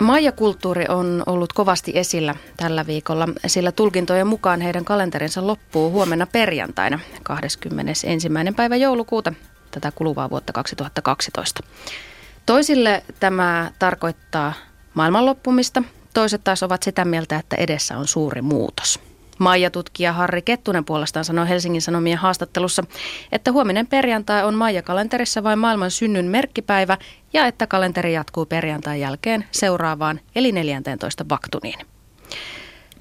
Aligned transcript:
Maija-kulttuuri 0.00 0.84
on 0.88 1.22
ollut 1.26 1.52
kovasti 1.52 1.92
esillä 1.94 2.34
tällä 2.56 2.86
viikolla, 2.86 3.28
sillä 3.46 3.72
tulkintojen 3.72 4.26
mukaan 4.26 4.60
heidän 4.60 4.84
kalenterinsa 4.84 5.46
loppuu 5.46 5.90
huomenna 5.90 6.26
perjantaina 6.26 6.98
21. 7.22 8.06
päivä 8.56 8.76
joulukuuta 8.76 9.32
tätä 9.70 9.92
kuluvaa 9.94 10.30
vuotta 10.30 10.52
2012. 10.52 11.60
Toisille 12.46 13.02
tämä 13.20 13.70
tarkoittaa 13.78 14.52
maailman 14.94 15.26
loppumista, 15.26 15.82
toiset 16.14 16.44
taas 16.44 16.62
ovat 16.62 16.82
sitä 16.82 17.04
mieltä, 17.04 17.36
että 17.36 17.56
edessä 17.56 17.98
on 17.98 18.08
suuri 18.08 18.42
muutos. 18.42 19.07
Maija-tutkija 19.38 20.12
Harri 20.12 20.42
Kettunen 20.42 20.84
puolestaan 20.84 21.24
sanoi 21.24 21.48
Helsingin 21.48 21.82
Sanomien 21.82 22.18
haastattelussa, 22.18 22.84
että 23.32 23.52
huominen 23.52 23.86
perjantai 23.86 24.44
on 24.44 24.54
Maija-kalenterissa 24.54 25.42
vain 25.42 25.58
maailman 25.58 25.90
synnyn 25.90 26.26
merkkipäivä 26.26 26.98
ja 27.32 27.46
että 27.46 27.66
kalenteri 27.66 28.12
jatkuu 28.12 28.46
perjantain 28.46 29.00
jälkeen 29.00 29.44
seuraavaan 29.50 30.20
eli 30.34 30.52
14 30.52 31.24
vaktuniin. 31.28 31.78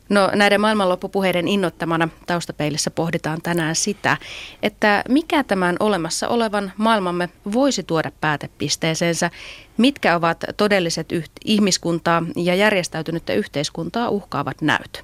No 0.10 0.32
näiden 0.36 0.62
maailmanloppupuheiden 0.62 1.48
innottamana 1.48 2.10
taustapeilissä 2.26 2.92
pohditaan 2.92 3.42
tänään 3.42 3.76
sitä, 3.76 4.18
että 4.64 5.04
mikä 5.10 5.44
tämän 5.44 5.76
olemassa 5.80 6.28
olevan 6.28 6.72
maailmamme 6.78 7.30
voisi 7.54 7.84
tuoda 7.84 8.12
päätepisteeseensä, 8.22 9.32
mitkä 9.78 10.16
ovat 10.16 10.44
todelliset 10.58 11.12
yht- 11.12 11.42
ihmiskuntaa 11.46 12.24
ja 12.36 12.56
järjestäytynyttä 12.56 13.34
yhteiskuntaa 13.34 14.10
uhkaavat 14.10 14.62
näyt. 14.62 15.04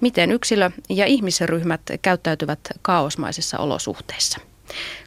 Miten 0.00 0.32
yksilö 0.32 0.70
ja 0.88 1.06
ihmisryhmät 1.06 1.80
käyttäytyvät 2.02 2.60
kaosmaisissa 2.82 3.58
olosuhteissa. 3.58 4.38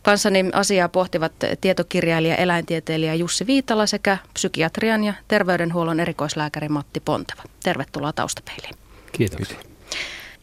Kanssani 0.03 0.45
asiaa 0.53 0.89
pohtivat 0.89 1.31
tietokirjailija 1.61 2.35
eläintieteilijä 2.35 3.13
Jussi 3.13 3.47
Viitala 3.47 3.85
sekä 3.85 4.17
psykiatrian 4.33 5.03
ja 5.03 5.13
terveydenhuollon 5.27 5.99
erikoislääkäri 5.99 6.69
Matti 6.69 6.99
Ponteva. 6.99 7.43
Tervetuloa 7.63 8.13
taustapeiliin. 8.13 8.75
Kiitos. 9.11 9.55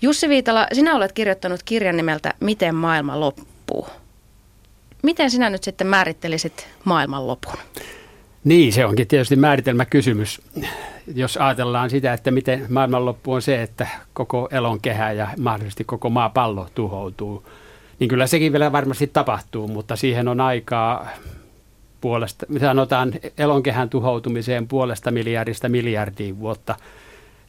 Jussi 0.02 0.28
Viitala, 0.28 0.66
sinä 0.72 0.94
olet 0.94 1.12
kirjoittanut 1.12 1.62
kirjan 1.62 1.96
nimeltä 1.96 2.34
Miten 2.40 2.74
maailma 2.74 3.20
loppuu. 3.20 3.86
Miten 5.02 5.30
sinä 5.30 5.50
nyt 5.50 5.64
sitten 5.64 5.86
määrittelisit 5.86 6.68
maailman 6.84 7.26
lopun? 7.26 7.54
Niin, 8.46 8.72
se 8.72 8.86
onkin 8.86 9.06
tietysti 9.06 9.36
määritelmäkysymys. 9.36 10.40
Jos 11.14 11.36
ajatellaan 11.36 11.90
sitä, 11.90 12.12
että 12.12 12.30
miten 12.30 12.66
maailmanloppu 12.68 13.32
on 13.32 13.42
se, 13.42 13.62
että 13.62 13.86
koko 14.12 14.48
elonkehä 14.50 15.12
ja 15.12 15.28
mahdollisesti 15.38 15.84
koko 15.84 16.10
maapallo 16.10 16.68
tuhoutuu, 16.74 17.44
niin 17.98 18.08
kyllä 18.08 18.26
sekin 18.26 18.52
vielä 18.52 18.72
varmasti 18.72 19.06
tapahtuu, 19.06 19.68
mutta 19.68 19.96
siihen 19.96 20.28
on 20.28 20.40
aikaa 20.40 21.08
puolesta, 22.00 22.46
sanotaan 22.60 23.12
elonkehän 23.38 23.90
tuhoutumiseen 23.90 24.68
puolesta 24.68 25.10
miljardista 25.10 25.68
miljardiin 25.68 26.38
vuotta– 26.38 26.74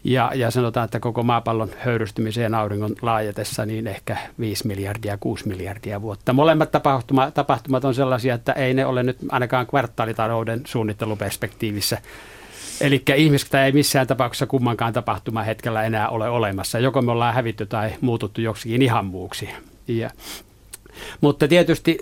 ja, 0.08 0.32
ja 0.36 0.52
sanotaan, 0.52 0.86
että 0.86 1.00
koko 1.00 1.24
maapallon 1.24 1.70
höyrystymiseen 1.80 2.56
auringon 2.56 2.96
laajetessa 3.02 3.66
niin 3.66 3.88
ehkä 3.88 4.18
5 4.40 4.68
miljardia, 4.68 5.18
6 5.18 5.48
miljardia 5.48 6.02
vuotta. 6.02 6.34
Molemmat 6.34 6.72
tapahtuma, 6.72 7.32
tapahtumat 7.32 7.86
on 7.86 7.94
sellaisia, 7.94 8.36
että 8.36 8.52
ei 8.52 8.74
ne 8.74 8.86
ole 8.86 9.04
nyt 9.04 9.18
ainakaan 9.30 9.68
kvartaalitalouden 9.68 10.62
suunnitteluperspektiivissä. 10.66 11.98
Eli 12.82 13.04
ihmistä 13.16 13.66
ei 13.66 13.72
missään 13.72 14.08
tapauksessa 14.08 14.48
kummankaan 14.48 14.94
tapahtuma 14.94 15.44
hetkellä 15.44 15.84
enää 15.84 16.10
ole 16.10 16.30
olemassa. 16.30 16.80
Joko 16.80 17.02
me 17.02 17.12
ollaan 17.12 17.34
hävitty 17.34 17.66
tai 17.66 17.92
muututtu 18.02 18.42
joksikin 18.42 18.82
ihan 18.82 19.06
muuksi. 19.06 19.50
Ja, 19.88 20.10
mutta 21.22 21.48
tietysti 21.48 22.00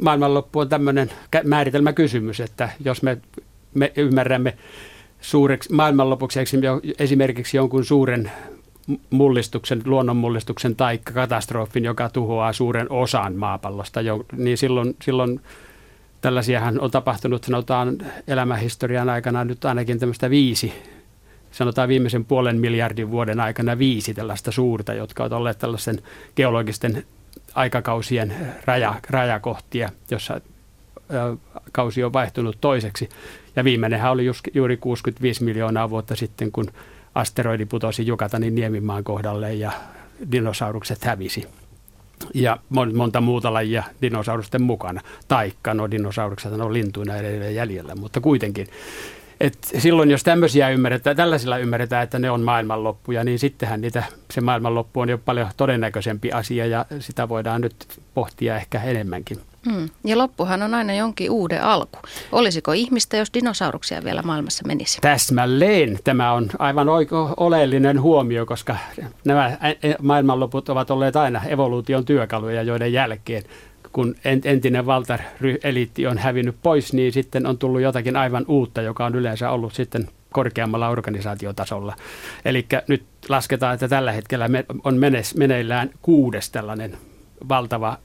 maailmanloppu 0.00 0.58
on 0.58 0.68
tämmöinen 0.68 1.10
määritelmäkysymys, 1.44 2.40
että 2.40 2.68
jos 2.84 3.02
me, 3.02 3.18
me 3.74 3.92
ymmärrämme 3.96 4.54
suureksi, 5.24 5.72
maailmanlopuksi 5.72 6.40
esimerkiksi 6.98 7.56
jonkun 7.56 7.84
suuren 7.84 8.32
mullistuksen, 9.10 9.82
luonnonmullistuksen 9.84 10.76
tai 10.76 10.98
katastrofin, 10.98 11.84
joka 11.84 12.08
tuhoaa 12.08 12.52
suuren 12.52 12.86
osan 12.90 13.36
maapallosta, 13.36 14.00
niin 14.36 14.58
silloin, 14.58 14.96
silloin 15.02 15.40
tällaisiahan 16.20 16.80
on 16.80 16.90
tapahtunut, 16.90 17.44
sanotaan 17.44 17.98
elämähistorian 18.28 19.08
aikana 19.08 19.44
nyt 19.44 19.64
ainakin 19.64 19.98
tämmöistä 19.98 20.30
viisi, 20.30 20.72
sanotaan 21.52 21.88
viimeisen 21.88 22.24
puolen 22.24 22.60
miljardin 22.60 23.10
vuoden 23.10 23.40
aikana 23.40 23.78
viisi 23.78 24.14
tällaista 24.14 24.52
suurta, 24.52 24.94
jotka 24.94 25.22
ovat 25.22 25.32
olleet 25.32 25.58
tällaisen 25.58 26.02
geologisten 26.36 27.04
aikakausien 27.54 28.34
raja, 28.64 28.94
rajakohtia, 29.10 29.90
jossa 30.10 30.40
kausi 31.72 32.04
on 32.04 32.12
vaihtunut 32.12 32.58
toiseksi. 32.60 33.08
Ja 33.56 33.64
viimeinenhän 33.64 34.12
oli 34.12 34.24
juuri 34.54 34.76
65 34.76 35.44
miljoonaa 35.44 35.90
vuotta 35.90 36.16
sitten, 36.16 36.52
kun 36.52 36.70
asteroidi 37.14 37.66
putosi 37.66 38.06
Jukatanin 38.06 38.54
niemimaan 38.54 39.04
kohdalle 39.04 39.54
ja 39.54 39.72
dinosaurukset 40.32 41.04
hävisi. 41.04 41.48
Ja 42.34 42.58
monta 42.94 43.20
muuta 43.20 43.52
lajia 43.52 43.82
dinosaurusten 44.02 44.62
mukana. 44.62 45.00
Taikka, 45.28 45.74
no 45.74 45.90
dinosaurukset 45.90 46.52
on 46.52 46.72
lintuina 46.72 47.16
edelleen 47.16 47.54
jäljellä, 47.54 47.94
mutta 47.94 48.20
kuitenkin. 48.20 48.66
Et 49.40 49.58
silloin 49.78 50.10
jos 50.10 50.22
tämmöisiä 50.22 50.68
ymmärretään, 50.68 51.16
tällaisilla 51.16 51.58
ymmärretään, 51.58 52.04
että 52.04 52.18
ne 52.18 52.30
on 52.30 52.40
maailmanloppuja, 52.40 53.24
niin 53.24 53.38
sittenhän 53.38 53.80
niitä, 53.80 54.04
se 54.30 54.40
maailmanloppu 54.40 55.00
on 55.00 55.08
jo 55.08 55.18
paljon 55.18 55.48
todennäköisempi 55.56 56.32
asia 56.32 56.66
ja 56.66 56.84
sitä 57.00 57.28
voidaan 57.28 57.60
nyt 57.60 57.74
pohtia 58.14 58.56
ehkä 58.56 58.82
enemmänkin. 58.82 59.38
Mm. 59.66 59.88
Ja 60.04 60.18
loppuhan 60.18 60.62
on 60.62 60.74
aina 60.74 60.94
jonkin 60.94 61.30
uuden 61.30 61.62
alku. 61.62 61.98
Olisiko 62.32 62.72
ihmistä, 62.72 63.16
jos 63.16 63.34
dinosauruksia 63.34 64.04
vielä 64.04 64.22
maailmassa 64.22 64.66
menisi? 64.66 65.00
Täsmälleen. 65.00 65.98
Tämä 66.04 66.32
on 66.32 66.50
aivan 66.58 66.88
oiko, 66.88 67.34
oleellinen 67.36 68.00
huomio, 68.00 68.46
koska 68.46 68.76
nämä 69.24 69.58
maailmanloput 70.02 70.68
ovat 70.68 70.90
olleet 70.90 71.16
aina 71.16 71.44
evoluution 71.44 72.04
työkaluja, 72.04 72.62
joiden 72.62 72.92
jälkeen 72.92 73.42
kun 73.92 74.14
entinen 74.44 74.86
valtaeliitti 74.86 76.06
on 76.06 76.18
hävinnyt 76.18 76.56
pois, 76.62 76.92
niin 76.92 77.12
sitten 77.12 77.46
on 77.46 77.58
tullut 77.58 77.80
jotakin 77.80 78.16
aivan 78.16 78.44
uutta, 78.48 78.82
joka 78.82 79.04
on 79.04 79.14
yleensä 79.14 79.50
ollut 79.50 79.74
sitten 79.74 80.08
korkeammalla 80.32 80.88
organisaatiotasolla. 80.88 81.96
Eli 82.44 82.66
nyt 82.88 83.02
lasketaan, 83.28 83.74
että 83.74 83.88
tällä 83.88 84.12
hetkellä 84.12 84.50
on 84.84 84.98
meneillään 85.36 85.90
kuudes 86.02 86.50
tällainen 86.50 86.96
valtava 87.48 87.98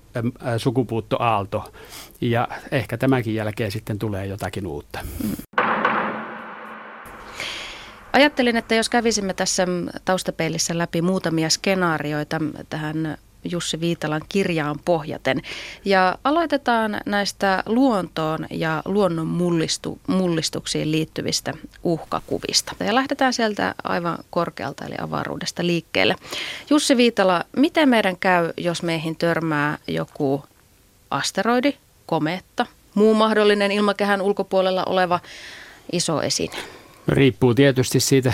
sukupuuttoaalto 0.57 1.73
ja 2.21 2.47
ehkä 2.71 2.97
tämänkin 2.97 3.35
jälkeen 3.35 3.71
sitten 3.71 3.99
tulee 3.99 4.25
jotakin 4.25 4.67
uutta. 4.67 4.99
Mm. 5.23 5.35
Ajattelin, 8.13 8.55
että 8.55 8.75
jos 8.75 8.89
kävisimme 8.89 9.33
tässä 9.33 9.67
taustapeilissä 10.05 10.77
läpi 10.77 11.01
muutamia 11.01 11.49
skenaarioita 11.49 12.37
tähän 12.69 13.17
Jussi 13.43 13.79
Viitalan 13.79 14.21
kirjaan 14.29 14.79
pohjaten. 14.85 15.41
Ja 15.85 16.17
aloitetaan 16.23 17.01
näistä 17.05 17.63
luontoon 17.65 18.45
ja 18.51 18.81
luonnon 18.85 19.27
mullistu, 19.27 19.99
mullistuksiin 20.07 20.91
liittyvistä 20.91 21.53
uhkakuvista. 21.83 22.75
Ja 22.79 22.95
lähdetään 22.95 23.33
sieltä 23.33 23.75
aivan 23.83 24.17
korkealta 24.29 24.85
eli 24.85 24.95
avaruudesta 25.01 25.65
liikkeelle. 25.65 26.15
Jussi 26.69 26.97
Viitala, 26.97 27.43
miten 27.55 27.89
meidän 27.89 28.17
käy, 28.17 28.53
jos 28.57 28.83
meihin 28.83 29.15
törmää 29.15 29.77
joku 29.87 30.43
asteroidi, 31.11 31.73
kometta, 32.05 32.65
muu 32.93 33.13
mahdollinen 33.13 33.71
ilmakehän 33.71 34.21
ulkopuolella 34.21 34.83
oleva 34.83 35.19
iso 35.91 36.21
esine? 36.21 36.57
Riippuu 37.07 37.53
tietysti 37.53 37.99
siitä 37.99 38.33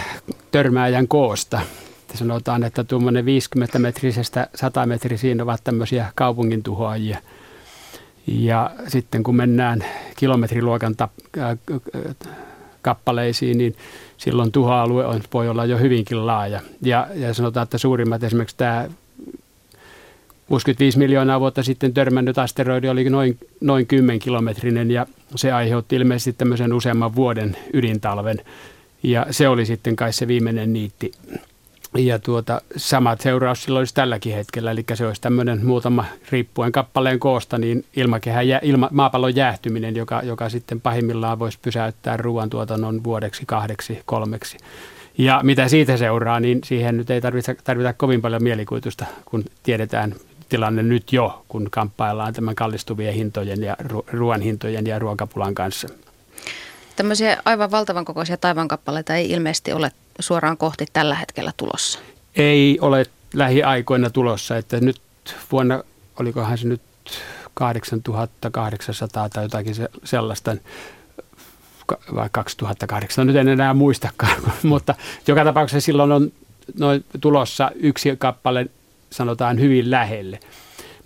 törmääjän 0.51 1.07
koosta 1.07 1.61
sanotaan, 2.15 2.63
että 2.63 2.83
tuommoinen 2.83 3.25
50 3.25 3.79
metrisestä 3.79 4.47
100 4.55 4.85
metrisiin 4.85 5.41
ovat 5.41 5.61
tämmöisiä 5.63 6.11
kaupungin 6.15 6.63
tuhoajia. 6.63 7.17
Ja 8.27 8.71
sitten 8.87 9.23
kun 9.23 9.35
mennään 9.35 9.85
kilometriluokan 10.17 10.95
tap, 10.95 11.11
äh, 11.37 11.57
kappaleisiin, 12.81 13.57
niin 13.57 13.75
silloin 14.17 14.51
tuhoalue 14.51 15.05
on, 15.05 15.21
voi 15.33 15.49
olla 15.49 15.65
jo 15.65 15.77
hyvinkin 15.77 16.25
laaja. 16.25 16.61
Ja, 16.81 17.07
ja 17.15 17.33
sanotaan, 17.33 17.63
että 17.63 17.77
suurimmat 17.77 18.23
esimerkiksi 18.23 18.57
tämä 18.57 18.87
65 20.47 20.97
miljoonaa 20.97 21.39
vuotta 21.39 21.63
sitten 21.63 21.93
törmännyt 21.93 22.37
asteroidi 22.37 22.89
oli 22.89 23.09
noin, 23.09 23.37
noin 23.61 23.87
10 23.87 24.19
kilometrinen 24.19 24.91
ja 24.91 25.05
se 25.35 25.51
aiheutti 25.51 25.95
ilmeisesti 25.95 26.33
tämmöisen 26.33 26.73
useamman 26.73 27.15
vuoden 27.15 27.57
ydintalven. 27.73 28.41
Ja 29.03 29.25
se 29.31 29.47
oli 29.47 29.65
sitten 29.65 29.95
kai 29.95 30.13
se 30.13 30.27
viimeinen 30.27 30.73
niitti 30.73 31.11
ja 31.97 32.19
tuota, 32.19 32.61
samat 32.77 33.21
seuraus 33.21 33.63
silloin 33.63 33.81
olisi 33.81 33.93
tälläkin 33.93 34.33
hetkellä, 34.33 34.71
eli 34.71 34.83
se 34.93 35.07
olisi 35.07 35.21
tämmöinen 35.21 35.65
muutama 35.65 36.05
riippuen 36.31 36.71
kappaleen 36.71 37.19
koosta, 37.19 37.57
niin 37.57 37.85
ilmakehän, 37.95 38.47
jä, 38.47 38.59
ilma, 38.63 38.89
maapallon 38.91 39.35
jäähtyminen, 39.35 39.95
joka, 39.95 40.21
joka 40.23 40.49
sitten 40.49 40.81
pahimmillaan 40.81 41.39
voisi 41.39 41.59
pysäyttää 41.61 42.17
ruoantuotannon 42.17 43.03
vuodeksi, 43.03 43.43
kahdeksi, 43.45 44.01
kolmeksi. 44.05 44.57
Ja 45.17 45.39
mitä 45.43 45.67
siitä 45.67 45.97
seuraa, 45.97 46.39
niin 46.39 46.59
siihen 46.63 46.97
nyt 46.97 47.09
ei 47.09 47.21
tarvita, 47.21 47.55
tarvita 47.63 47.93
kovin 47.93 48.21
paljon 48.21 48.43
mielikuvitusta, 48.43 49.05
kun 49.25 49.43
tiedetään 49.63 50.15
tilanne 50.49 50.83
nyt 50.83 51.13
jo, 51.13 51.45
kun 51.47 51.67
kamppaillaan 51.71 52.33
tämän 52.33 52.55
kallistuvien 52.55 53.13
hintojen 53.13 53.63
ja 53.63 53.77
ruoan 54.11 54.41
hintojen 54.41 54.87
ja 54.87 54.99
ruokapulan 54.99 55.55
kanssa. 55.55 55.87
Tämmöisiä 56.95 57.37
aivan 57.45 57.71
valtavan 57.71 58.05
kokoisia 58.05 58.37
taivankappaleita 58.37 59.15
ei 59.15 59.31
ilmeisesti 59.31 59.73
ole 59.73 59.91
suoraan 60.19 60.57
kohti 60.57 60.85
tällä 60.93 61.15
hetkellä 61.15 61.51
tulossa. 61.57 61.99
Ei 62.35 62.77
ole 62.81 63.05
lähiaikoina 63.33 64.09
tulossa, 64.09 64.57
että 64.57 64.79
nyt 64.79 65.01
vuonna, 65.51 65.83
olikohan 66.19 66.57
se 66.57 66.67
nyt 66.67 66.81
8800 67.53 69.29
tai 69.29 69.43
jotakin 69.43 69.75
sellaista, 70.03 70.55
vai 72.15 72.29
2008, 72.31 73.27
nyt 73.27 73.35
en 73.35 73.47
enää 73.47 73.73
muistakaan, 73.73 74.41
mutta 74.63 74.95
joka 75.27 75.43
tapauksessa 75.43 75.85
silloin 75.85 76.11
on 76.11 76.31
noin 76.79 77.05
tulossa 77.21 77.71
yksi 77.75 78.15
kappale, 78.17 78.65
sanotaan 79.09 79.59
hyvin 79.59 79.91
lähelle 79.91 80.39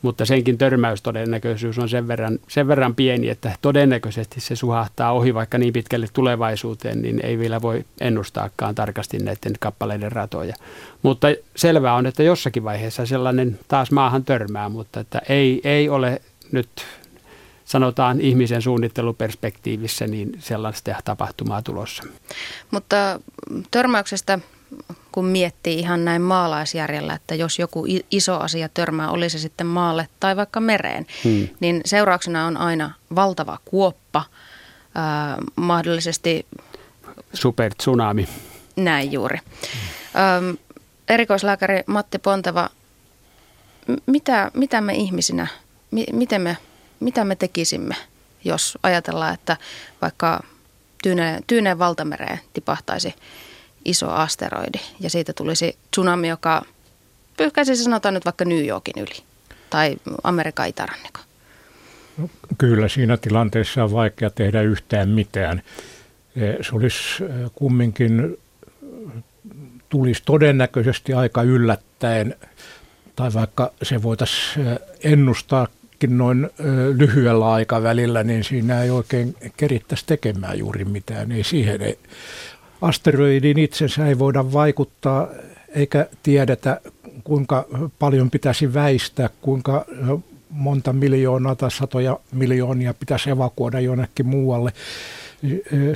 mutta 0.01 0.25
senkin 0.25 0.57
törmäystodennäköisyys 0.57 1.80
on 1.80 1.90
sen 1.90 2.07
verran, 2.07 2.40
sen 2.48 2.68
verran 2.68 2.96
pieni, 2.96 3.30
että 3.30 3.56
todennäköisesti 3.62 4.42
se 4.42 4.56
suhahtaa 4.56 5.12
ohi 5.12 5.34
vaikka 5.34 5.57
niin 5.57 5.74
pitkälle 5.74 6.07
tulevaisuuteen, 6.13 7.01
niin 7.01 7.25
ei 7.25 7.40
vielä 7.40 7.62
voi 7.62 7.86
ennustaakaan 8.01 8.75
tarkasti 8.75 9.18
näiden 9.18 9.54
kappaleiden 9.60 10.12
ratoja. 10.12 10.56
Mutta 11.01 11.28
selvää 11.56 11.94
on, 11.94 12.06
että 12.06 12.24
jossakin 12.24 12.63
vaiheessa 12.63 13.06
sellainen 13.06 13.60
taas 13.68 13.92
maahan 13.92 14.25
törmää, 14.25 14.69
mutta 14.69 15.00
että 15.00 15.22
ei, 15.30 15.62
ei 15.63 15.90
ole 15.90 16.22
nyt 16.51 16.69
sanotaan 17.66 18.22
ihmisen 18.22 18.62
suunnitteluperspektiivissä 18.62 20.07
niin 20.07 20.31
sellaista 20.40 20.96
tapahtumaa 21.06 21.62
tulossa. 21.62 22.04
Mutta 22.72 23.19
törmäyksestä 23.72 24.40
kun 25.12 25.25
miettii 25.25 25.80
ihan 25.80 26.06
näin 26.06 26.21
maalaisjärjellä, 26.21 27.13
että 27.13 27.36
jos 27.36 27.60
joku 27.60 27.86
iso 28.12 28.39
asia 28.39 28.69
törmää, 28.69 29.10
oli 29.10 29.30
se 29.30 29.39
sitten 29.39 29.68
maalle 29.68 30.07
tai 30.19 30.36
vaikka 30.36 30.60
mereen, 30.60 31.07
hmm. 31.24 31.48
niin 31.60 31.81
seurauksena 31.86 32.45
on 32.45 32.57
aina 32.57 32.92
valtava 33.16 33.57
kuoppa, 33.66 34.24
ää, 34.95 35.38
mahdollisesti... 35.56 36.45
Super 37.33 37.74
tsunami. 37.75 38.27
Näin 38.75 39.12
juuri. 39.12 39.38
Hmm. 39.38 40.57
erikoislääkäri 41.10 41.83
Matti 41.86 42.19
Ponteva, 42.19 42.69
mitä, 44.06 44.51
mitä 44.54 44.81
me 44.81 44.94
ihmisinä, 44.94 45.48
mi, 45.92 46.06
miten 46.13 46.42
me, 46.42 46.57
mitä 47.00 47.25
me 47.25 47.36
tekisimme, 47.36 47.95
jos 48.44 48.77
ajatellaan, 48.83 49.33
että 49.33 49.57
vaikka 50.01 50.44
Tyyneen, 51.04 51.44
Tyyneen 51.48 51.80
valtamereen 51.80 52.39
tipahtaisi 52.54 53.15
iso 53.86 54.10
asteroidi 54.10 54.80
ja 55.00 55.10
siitä 55.10 55.34
tulisi 55.34 55.78
tsunami, 55.92 56.28
joka 56.28 56.62
pyyhkäisi 57.38 57.76
sanotaan 57.76 58.14
nyt 58.14 58.26
vaikka 58.26 58.46
New 58.46 58.66
Yorkin 58.66 59.04
yli 59.04 59.24
tai 59.70 59.98
Amerikan 60.24 60.68
itärannikon? 60.68 61.24
No, 62.18 62.30
kyllä 62.58 62.88
siinä 62.88 63.18
tilanteessa 63.18 63.84
on 63.84 63.92
vaikea 63.92 64.30
tehdä 64.30 64.62
yhtään 64.62 65.10
mitään. 65.10 65.62
E, 66.36 66.64
se 66.64 66.76
olisi 66.76 67.24
e, 67.24 67.28
kumminkin, 67.56 68.38
tulisi 69.90 70.22
todennäköisesti 70.25 71.14
aika 71.14 71.44
yllättäen, 71.44 72.36
tai 73.16 73.34
vaikka 73.34 73.72
se 73.84 74.04
voitaisiin 74.04 74.68
e, 74.68 74.78
ennustaakin 75.04 76.18
noin 76.18 76.50
lyhyellä 76.98 77.52
aikavälillä, 77.52 78.24
niin 78.24 78.44
siinä 78.44 78.82
ei 78.82 78.90
oikein 78.90 79.36
kerittäisi 79.58 80.06
tekemään 80.06 80.60
juuri 80.60 80.86
mitään. 80.86 81.32
Ei 81.32 81.44
siihen 81.44 81.82
ei 81.82 82.00
asteroidin 82.81 83.60
itsensä 83.60 84.08
ei 84.08 84.20
voida 84.20 84.54
vaikuttaa 84.54 85.28
eikä 85.70 86.08
tiedetä, 86.24 86.81
kuinka 87.24 87.66
paljon 88.00 88.30
pitäisi 88.30 88.74
väistää, 88.74 89.30
kuinka 89.42 89.86
monta 90.50 90.94
miljoonaa 90.94 91.56
tai 91.56 91.72
satoja 91.72 92.20
miljoonia 92.31 92.94
pitäisi 92.94 93.30
evakuoida 93.30 93.80
jonnekin 93.80 94.28
muualle. 94.28 94.74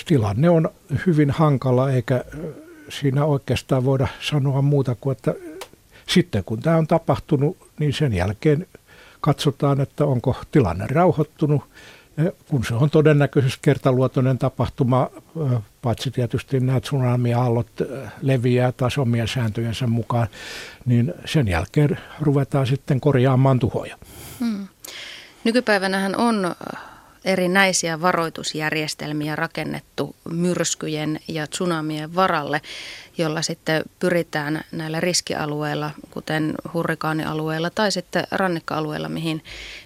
Tilanne 0.05 0.49
on 0.49 0.69
hyvin 1.05 1.31
hankala, 1.31 1.91
eikä 1.91 2.25
siinä 2.89 3.25
oikeastaan 3.25 3.85
voida 3.85 4.07
sanoa 4.21 4.61
muuta 4.61 4.95
kuin, 5.01 5.11
että 5.11 5.33
sitten 6.07 6.43
kun 6.43 6.59
tämä 6.59 6.77
on 6.77 6.87
tapahtunut, 6.87 7.57
niin 7.79 7.93
sen 7.93 8.13
jälkeen 8.13 8.67
katsotaan, 9.21 9.81
että 9.81 10.05
onko 10.05 10.35
tilanne 10.51 10.87
rauhoittunut 10.87 11.61
kun 12.47 12.65
se 12.65 12.73
on 12.73 12.89
todennäköisesti 12.89 13.59
kertaluotoinen 13.61 14.37
tapahtuma, 14.37 15.09
paitsi 15.81 16.11
tietysti 16.11 16.59
nämä 16.59 16.79
tsunami-aallot 16.79 17.67
leviää 18.21 18.71
taas 18.71 18.97
omien 18.97 19.27
sääntöjensä 19.27 19.87
mukaan, 19.87 20.27
niin 20.85 21.13
sen 21.25 21.47
jälkeen 21.47 21.97
ruvetaan 22.21 22.67
sitten 22.67 22.99
korjaamaan 22.99 23.59
tuhoja. 23.59 23.97
Hmm. 24.39 24.67
Nykypäivänähän 25.43 26.15
on 26.15 26.55
erinäisiä 27.25 28.01
varoitusjärjestelmiä 28.01 29.35
rakennettu 29.35 30.15
myrskyjen 30.31 31.19
ja 31.27 31.47
tsunamien 31.47 32.15
varalle, 32.15 32.61
jolla 33.17 33.41
sitten 33.41 33.83
pyritään 33.99 34.61
näillä 34.71 34.99
riskialueilla, 34.99 35.91
kuten 36.11 36.53
hurrikaanialueilla 36.73 37.69
tai 37.69 37.91
sitten 37.91 38.27
rannikkoalueilla, 38.31 39.09
mihin, 39.09 39.43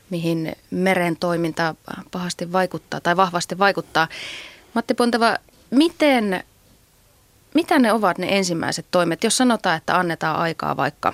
mihin 0.09 0.55
meren 0.71 1.17
toiminta 1.17 1.75
pahasti 2.11 2.51
vaikuttaa 2.51 3.01
tai 3.01 3.17
vahvasti 3.17 3.59
vaikuttaa. 3.59 4.07
Matti 4.73 4.93
Ponteva, 4.93 5.35
miten, 5.69 6.43
mitä 7.53 7.79
ne 7.79 7.93
ovat 7.93 8.17
ne 8.17 8.37
ensimmäiset 8.37 8.85
toimet, 8.91 9.23
jos 9.23 9.37
sanotaan, 9.37 9.77
että 9.77 9.97
annetaan 9.97 10.35
aikaa 10.35 10.77
vaikka 10.77 11.13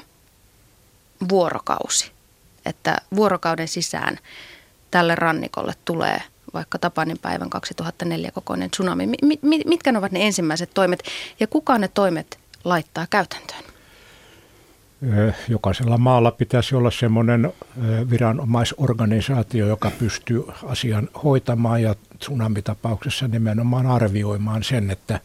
vuorokausi, 1.29 2.11
että 2.65 2.97
vuorokauden 3.15 3.67
sisään– 3.67 4.19
tälle 4.93 5.15
rannikolle 5.15 5.73
tulee 5.85 6.21
vaikka 6.53 6.79
Tapanin 6.79 7.19
päivän 7.19 7.49
2004 7.49 8.31
kokoinen 8.31 8.71
tsunami. 8.71 9.07
Mitkä 9.65 9.91
ne 9.91 9.97
ovat 9.97 10.11
ne 10.11 10.25
ensimmäiset 10.25 10.69
toimet 10.73 11.03
ja 11.39 11.47
kuka 11.47 11.77
ne 11.77 11.87
toimet 11.87 12.39
laittaa 12.63 13.07
käytäntöön? 13.09 13.63
Jokaisella 15.47 15.97
maalla 15.97 16.31
pitäisi 16.31 16.75
olla 16.75 16.91
semmoinen 16.91 17.53
viranomaisorganisaatio, 18.09 19.67
joka 19.67 19.91
pystyy 19.99 20.43
asian 20.63 21.09
hoitamaan 21.23 21.81
ja 21.81 21.95
tsunamitapauksessa 22.19 23.27
nimenomaan 23.27 23.85
arvioimaan 23.85 24.63
sen, 24.63 24.91
että 24.91 25.19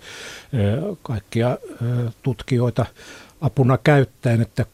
kaikkia 1.02 1.58
tutkijoita 2.22 2.86
apuna 3.40 3.78
käyttäen, 3.78 4.40
että 4.40 4.66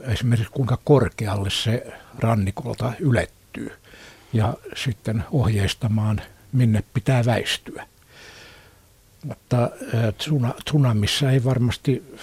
esimerkiksi 0.00 0.52
kuinka 0.52 0.78
korkealle 0.84 1.50
se 1.50 1.92
rannikolta 2.18 2.92
ylettyy 3.00 3.72
ja 4.32 4.54
sitten 4.76 5.24
ohjeistamaan, 5.32 6.20
minne 6.52 6.84
pitää 6.94 7.24
väistyä. 7.24 7.86
Mutta 9.24 9.70
tsunamissa 10.64 11.30
ei 11.30 11.44
varmasti 11.44 12.16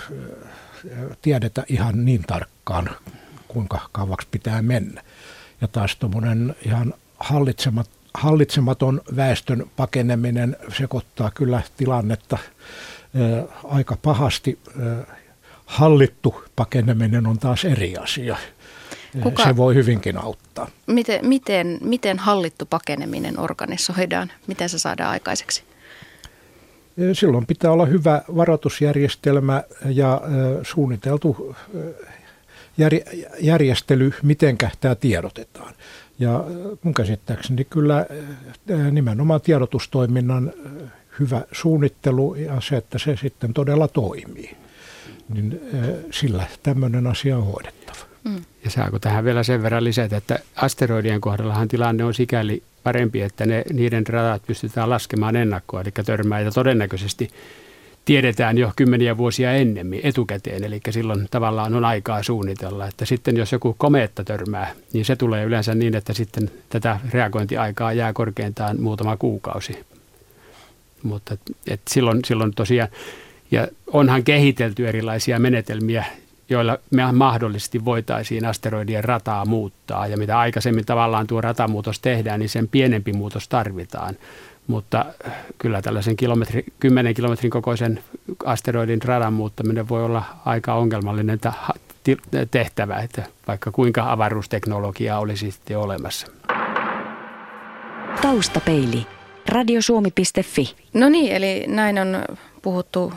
tiedetä 1.21 1.63
ihan 1.67 2.05
niin 2.05 2.23
tarkkaan, 2.27 2.89
kuinka 3.47 3.89
kauaksi 3.91 4.27
pitää 4.31 4.61
mennä. 4.61 5.03
Ja 5.61 5.67
taas 5.67 5.95
tuommoinen 5.95 6.55
ihan 6.65 6.93
hallitsemat, 7.19 7.89
hallitsematon 8.13 9.01
väestön 9.15 9.65
pakeneminen 9.75 10.57
sekoittaa 10.77 11.31
kyllä 11.31 11.61
tilannetta 11.77 12.37
aika 13.63 13.97
pahasti. 14.01 14.59
Hallittu 15.65 16.43
pakeneminen 16.55 17.27
on 17.27 17.39
taas 17.39 17.65
eri 17.65 17.97
asia. 17.97 18.37
Kuka, 19.21 19.43
se 19.43 19.57
voi 19.57 19.75
hyvinkin 19.75 20.17
auttaa. 20.17 20.67
Miten, 20.87 21.27
miten, 21.27 21.77
miten 21.81 22.19
hallittu 22.19 22.65
pakeneminen 22.65 23.39
organisoidaan? 23.39 24.31
Miten 24.47 24.69
se 24.69 24.79
saadaan 24.79 25.09
aikaiseksi? 25.09 25.63
Silloin 27.13 27.45
pitää 27.45 27.71
olla 27.71 27.85
hyvä 27.85 28.21
varoitusjärjestelmä 28.35 29.63
ja 29.85 30.21
suunniteltu 30.63 31.55
järjestely, 33.39 34.13
miten 34.23 34.57
tämä 34.79 34.95
tiedotetaan. 34.95 35.73
Ja 36.19 36.43
mun 36.83 36.93
käsittääkseni 36.93 37.65
kyllä 37.65 38.05
nimenomaan 38.91 39.41
tiedotustoiminnan 39.41 40.53
hyvä 41.19 41.41
suunnittelu 41.51 42.35
ja 42.35 42.61
se, 42.61 42.77
että 42.77 42.99
se 42.99 43.15
sitten 43.15 43.53
todella 43.53 43.87
toimii, 43.87 44.57
niin 45.33 45.61
sillä 46.11 46.47
tämmöinen 46.63 47.07
asia 47.07 47.37
on 47.37 47.45
hoidettava. 47.45 47.97
Mm. 48.23 48.41
Ja 48.63 48.69
saako 48.69 48.99
tähän 48.99 49.25
vielä 49.25 49.43
sen 49.43 49.63
verran 49.63 49.83
lisätä, 49.83 50.17
että 50.17 50.39
asteroidien 50.55 51.21
kohdallahan 51.21 51.67
tilanne 51.67 52.03
on 52.03 52.13
sikäli 52.13 52.63
parempi, 52.83 53.21
että 53.21 53.45
ne, 53.45 53.63
niiden 53.73 54.07
radat 54.07 54.41
pystytään 54.47 54.89
laskemaan 54.89 55.35
ennakkoa, 55.35 55.81
eli 55.81 55.91
törmää 56.05 56.39
ja 56.39 56.51
todennäköisesti 56.51 57.29
tiedetään 58.05 58.57
jo 58.57 58.71
kymmeniä 58.75 59.17
vuosia 59.17 59.53
ennemmin 59.53 59.99
etukäteen, 60.03 60.63
eli 60.63 60.81
silloin 60.89 61.27
tavallaan 61.31 61.75
on 61.75 61.85
aikaa 61.85 62.23
suunnitella, 62.23 62.87
että 62.87 63.05
sitten 63.05 63.37
jos 63.37 63.51
joku 63.51 63.75
komeetta 63.77 64.23
törmää, 64.23 64.71
niin 64.93 65.05
se 65.05 65.15
tulee 65.15 65.43
yleensä 65.43 65.75
niin, 65.75 65.95
että 65.95 66.13
sitten 66.13 66.51
tätä 66.69 66.99
reagointiaikaa 67.11 67.93
jää 67.93 68.13
korkeintaan 68.13 68.81
muutama 68.81 69.17
kuukausi. 69.17 69.79
Mutta 71.03 71.37
et 71.67 71.81
silloin, 71.89 72.19
silloin 72.25 72.53
tosiaan, 72.55 72.89
ja 73.51 73.67
onhan 73.87 74.23
kehitelty 74.23 74.87
erilaisia 74.87 75.39
menetelmiä, 75.39 76.05
joilla 76.53 76.77
me 76.91 77.11
mahdollisesti 77.11 77.85
voitaisiin 77.85 78.45
asteroidien 78.45 79.03
rataa 79.03 79.45
muuttaa. 79.45 80.07
Ja 80.07 80.17
mitä 80.17 80.39
aikaisemmin 80.39 80.85
tavallaan 80.85 81.27
tuo 81.27 81.41
ratamuutos 81.41 81.99
tehdään, 81.99 82.39
niin 82.39 82.49
sen 82.49 82.67
pienempi 82.67 83.13
muutos 83.13 83.47
tarvitaan. 83.47 84.15
Mutta 84.67 85.05
kyllä 85.57 85.81
tällaisen 85.81 86.15
kilometri, 86.15 86.63
10 86.79 87.13
kilometrin 87.13 87.51
kokoisen 87.51 88.03
asteroidin 88.45 89.01
radan 89.01 89.33
muuttaminen 89.33 89.89
voi 89.89 90.05
olla 90.05 90.23
aika 90.45 90.73
ongelmallinen 90.73 91.39
tehtävä, 92.51 92.97
että 92.97 93.23
vaikka 93.47 93.71
kuinka 93.71 94.11
avaruusteknologiaa 94.11 95.19
olisi 95.19 95.51
sitten 95.51 95.77
olemassa. 95.77 96.27
Taustapeili. 98.21 99.07
Radiosuomi.fi. 99.49 100.75
No 100.93 101.09
niin, 101.09 101.35
eli 101.35 101.65
näin 101.67 101.99
on 101.99 102.25
puhuttu 102.63 103.13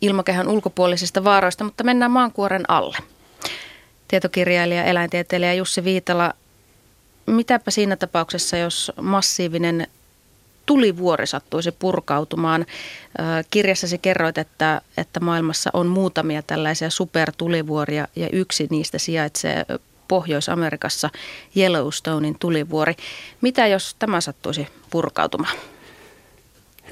ilmakehän 0.00 0.48
ulkopuolisista 0.48 1.24
vaaroista, 1.24 1.64
mutta 1.64 1.84
mennään 1.84 2.10
maankuoren 2.10 2.70
alle. 2.70 2.98
Tietokirjailija, 4.08 4.84
eläintieteilijä 4.84 5.54
Jussi 5.54 5.84
Viitala, 5.84 6.34
mitäpä 7.26 7.70
siinä 7.70 7.96
tapauksessa, 7.96 8.56
jos 8.56 8.92
massiivinen 9.00 9.86
tulivuori 10.66 11.26
sattuisi 11.26 11.72
purkautumaan. 11.72 12.66
Kirjassasi 13.50 13.98
kerroit, 13.98 14.38
että, 14.38 14.80
että 14.96 15.20
maailmassa 15.20 15.70
on 15.72 15.86
muutamia 15.86 16.42
tällaisia 16.42 16.90
supertulivuoria 16.90 18.08
ja 18.16 18.28
yksi 18.32 18.66
niistä 18.70 18.98
sijaitsee 18.98 19.66
Pohjois-Amerikassa 20.08 21.10
Yellowstonein 21.56 22.36
tulivuori. 22.38 22.94
Mitä 23.40 23.66
jos 23.66 23.96
tämä 23.98 24.20
sattuisi 24.20 24.66
purkautumaan? 24.90 25.56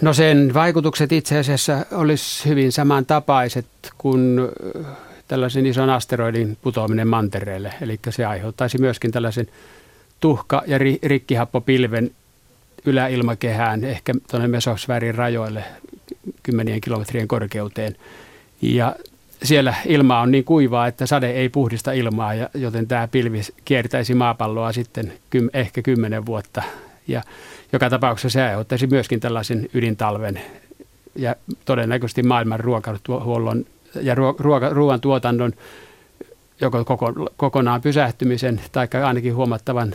No 0.00 0.12
sen 0.12 0.54
vaikutukset 0.54 1.12
itse 1.12 1.38
asiassa 1.38 1.86
olisi 1.92 2.48
hyvin 2.48 2.72
samantapaiset 2.72 3.66
kuin 3.98 4.40
tällaisen 5.28 5.66
ison 5.66 5.90
asteroidin 5.90 6.58
putoaminen 6.62 7.08
mantereelle. 7.08 7.74
Eli 7.80 8.00
se 8.10 8.24
aiheuttaisi 8.24 8.78
myöskin 8.78 9.10
tällaisen 9.10 9.48
tuhka- 10.20 10.62
ja 10.66 10.78
rikkihappopilven 11.02 12.10
yläilmakehään, 12.84 13.84
ehkä 13.84 14.14
tuonne 14.30 14.48
mesosfäärin 14.48 15.14
rajoille 15.14 15.64
kymmenien 16.42 16.80
kilometrien 16.80 17.28
korkeuteen. 17.28 17.96
Ja 18.62 18.96
siellä 19.42 19.74
ilma 19.86 20.20
on 20.20 20.30
niin 20.30 20.44
kuivaa, 20.44 20.86
että 20.86 21.06
sade 21.06 21.30
ei 21.30 21.48
puhdista 21.48 21.92
ilmaa, 21.92 22.34
ja, 22.34 22.50
joten 22.54 22.86
tämä 22.86 23.08
pilvi 23.08 23.40
kiertäisi 23.64 24.14
maapalloa 24.14 24.72
sitten 24.72 25.12
kym, 25.30 25.48
ehkä 25.52 25.82
kymmenen 25.82 26.26
vuotta. 26.26 26.62
Ja 27.08 27.22
joka 27.72 27.90
tapauksessa 27.90 28.38
se 28.38 28.42
aiheuttaisi 28.42 28.86
myöskin 28.86 29.20
tällaisen 29.20 29.68
ydintalven 29.74 30.40
ja 31.16 31.36
todennäköisesti 31.64 32.22
maailman 32.22 32.60
ruokahuollon 32.60 33.64
ja 34.00 34.14
ruoka, 34.14 34.68
ruoantuotannon 34.68 35.52
joko 36.60 36.84
koko, 36.84 37.30
kokonaan 37.36 37.80
pysähtymisen 37.80 38.60
tai 38.72 38.88
ainakin 39.04 39.34
huomattavan 39.34 39.94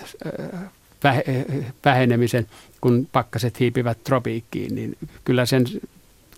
vähenemisen, 1.86 2.48
kun 2.82 3.08
pakkaset 3.12 3.60
hiipivät 3.60 4.04
tropiikkiin, 4.04 4.76
niin 4.76 4.98
kyllä 5.26 5.46
sen, 5.46 5.66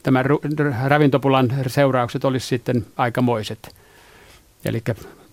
tämän 0.03 0.25
ravintopulan 0.86 1.53
seuraukset 1.67 2.25
olisi 2.25 2.48
sitten 2.48 2.86
aikamoiset. 2.98 3.75
Eli 4.65 4.84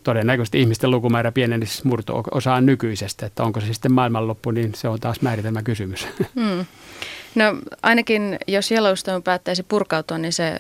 todennäköisesti 0.03 0.61
ihmisten 0.61 0.91
lukumäärä 0.91 1.33
pienenisi 1.33 1.87
murto-osaan 1.87 2.67
nykyisestä, 2.67 3.27
että 3.27 3.43
onko 3.43 3.61
se 3.61 3.73
sitten 3.73 3.93
maailmanloppu, 3.93 4.51
niin 4.51 4.75
se 4.75 4.89
on 4.89 5.01
taas 5.01 5.21
määritelmä 5.21 5.63
kysymys. 5.63 6.07
Hmm. 6.35 6.67
No 7.35 7.45
ainakin 7.83 8.39
jos 8.47 8.73
Yellowstone 8.73 9.21
päättäisi 9.21 9.63
purkautua, 9.63 10.19
niin 10.19 10.33
se 10.33 10.59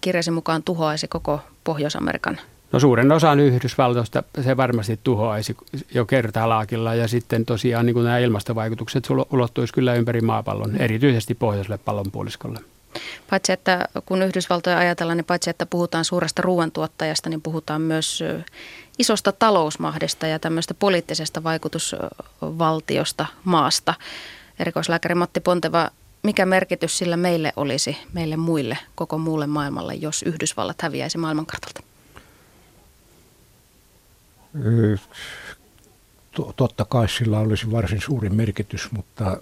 kirjasin 0.00 0.34
mukaan 0.34 0.62
tuhoaisi 0.62 1.08
koko 1.08 1.40
Pohjois-Amerikan 1.64 2.40
No 2.72 2.80
suuren 2.80 3.12
osan 3.12 3.40
Yhdysvaltoista 3.40 4.22
se 4.40 4.56
varmasti 4.56 5.00
tuhoaisi 5.04 5.56
jo 5.94 6.04
kertalaakilla 6.04 6.94
ja 6.94 7.08
sitten 7.08 7.44
tosiaan 7.44 7.86
niin 7.86 7.94
kuin 7.94 8.04
nämä 8.04 8.18
ilmastovaikutukset 8.18 9.04
ulottuisi 9.30 9.74
kyllä 9.74 9.94
ympäri 9.94 10.20
maapallon, 10.20 10.76
erityisesti 10.76 11.34
pohjoiselle 11.34 11.78
pallonpuoliskolle. 11.78 12.60
Paitsi 13.30 13.52
että 13.52 13.88
kun 14.06 14.22
Yhdysvaltoja 14.22 14.78
ajatellaan, 14.78 15.16
niin 15.16 15.24
paitsi 15.24 15.50
että 15.50 15.66
puhutaan 15.66 16.04
suuresta 16.04 16.42
ruoantuottajasta, 16.42 17.30
niin 17.30 17.42
puhutaan 17.42 17.80
myös 17.80 18.24
isosta 18.98 19.32
talousmahdista 19.32 20.26
ja 20.26 20.38
tämmöistä 20.38 20.74
poliittisesta 20.74 21.42
vaikutusvaltiosta 21.42 23.26
maasta. 23.44 23.94
Erikoislääkäri 24.58 25.14
Matti 25.14 25.40
Ponteva, 25.40 25.90
mikä 26.22 26.46
merkitys 26.46 26.98
sillä 26.98 27.16
meille 27.16 27.52
olisi, 27.56 27.96
meille 28.12 28.36
muille, 28.36 28.78
koko 28.94 29.18
muulle 29.18 29.46
maailmalle, 29.46 29.94
jos 29.94 30.22
Yhdysvallat 30.22 30.82
häviäisi 30.82 31.18
maailmankartalta? 31.18 31.80
Totta 36.56 36.84
kai 36.84 37.08
sillä 37.08 37.38
olisi 37.38 37.70
varsin 37.70 38.00
suuri 38.00 38.30
merkitys, 38.30 38.92
mutta 38.92 39.36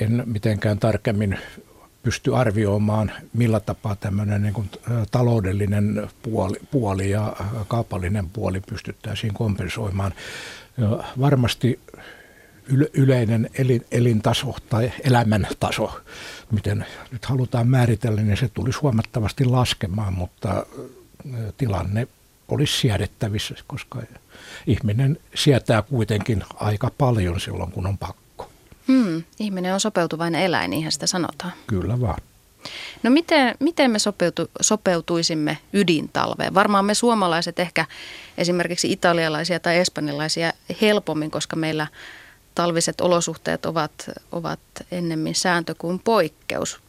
en 0.00 0.22
mitenkään 0.26 0.78
tarkemmin 0.78 1.38
pysty 2.02 2.36
arvioimaan, 2.36 3.12
millä 3.32 3.60
tapaa 3.60 3.96
tämmöinen 3.96 4.42
niin 4.42 4.54
kuin 4.54 4.70
taloudellinen 5.10 6.08
puoli, 6.22 6.56
puoli 6.70 7.10
ja 7.10 7.36
kaupallinen 7.68 8.28
puoli 8.30 8.60
pystyttäisiin 8.60 9.34
kompensoimaan. 9.34 10.14
Varmasti 11.20 11.80
yleinen 12.92 13.50
elintaso 13.90 14.56
tai 14.68 14.92
elämäntaso, 15.04 16.00
miten 16.50 16.86
nyt 17.12 17.24
halutaan 17.24 17.68
määritellä, 17.68 18.22
niin 18.22 18.36
se 18.36 18.48
tulisi 18.48 18.78
huomattavasti 18.78 19.44
laskemaan, 19.44 20.12
mutta 20.12 20.66
tilanne 21.56 22.08
olisi 22.48 22.80
siedettävissä, 22.80 23.54
koska 23.66 24.02
ihminen 24.66 25.18
sietää 25.34 25.82
kuitenkin 25.82 26.44
aika 26.54 26.90
paljon 26.98 27.40
silloin, 27.40 27.72
kun 27.72 27.86
on 27.86 27.98
pakko. 27.98 28.29
Hmm, 28.90 29.22
ihminen 29.38 29.74
on 29.74 29.80
sopeutuvainen 29.80 30.42
eläin, 30.42 30.70
niinhän 30.70 30.92
sitä 30.92 31.06
sanotaan. 31.06 31.52
Kyllä 31.66 32.00
vaan. 32.00 32.22
No 33.02 33.10
miten, 33.10 33.54
miten 33.60 33.90
me 33.90 33.98
sopeutu, 33.98 34.50
sopeutuisimme 34.60 35.58
ydintalveen? 35.72 36.54
Varmaan 36.54 36.84
me 36.84 36.94
suomalaiset 36.94 37.58
ehkä 37.58 37.86
esimerkiksi 38.38 38.92
italialaisia 38.92 39.60
tai 39.60 39.76
espanjalaisia 39.76 40.52
helpommin, 40.80 41.30
koska 41.30 41.56
meillä 41.56 41.86
talviset 42.54 43.00
olosuhteet 43.00 43.66
ovat, 43.66 44.10
ovat 44.32 44.60
ennemmin 44.90 45.34
sääntö 45.34 45.74
kuin 45.78 45.98
poikkeus 45.98 46.80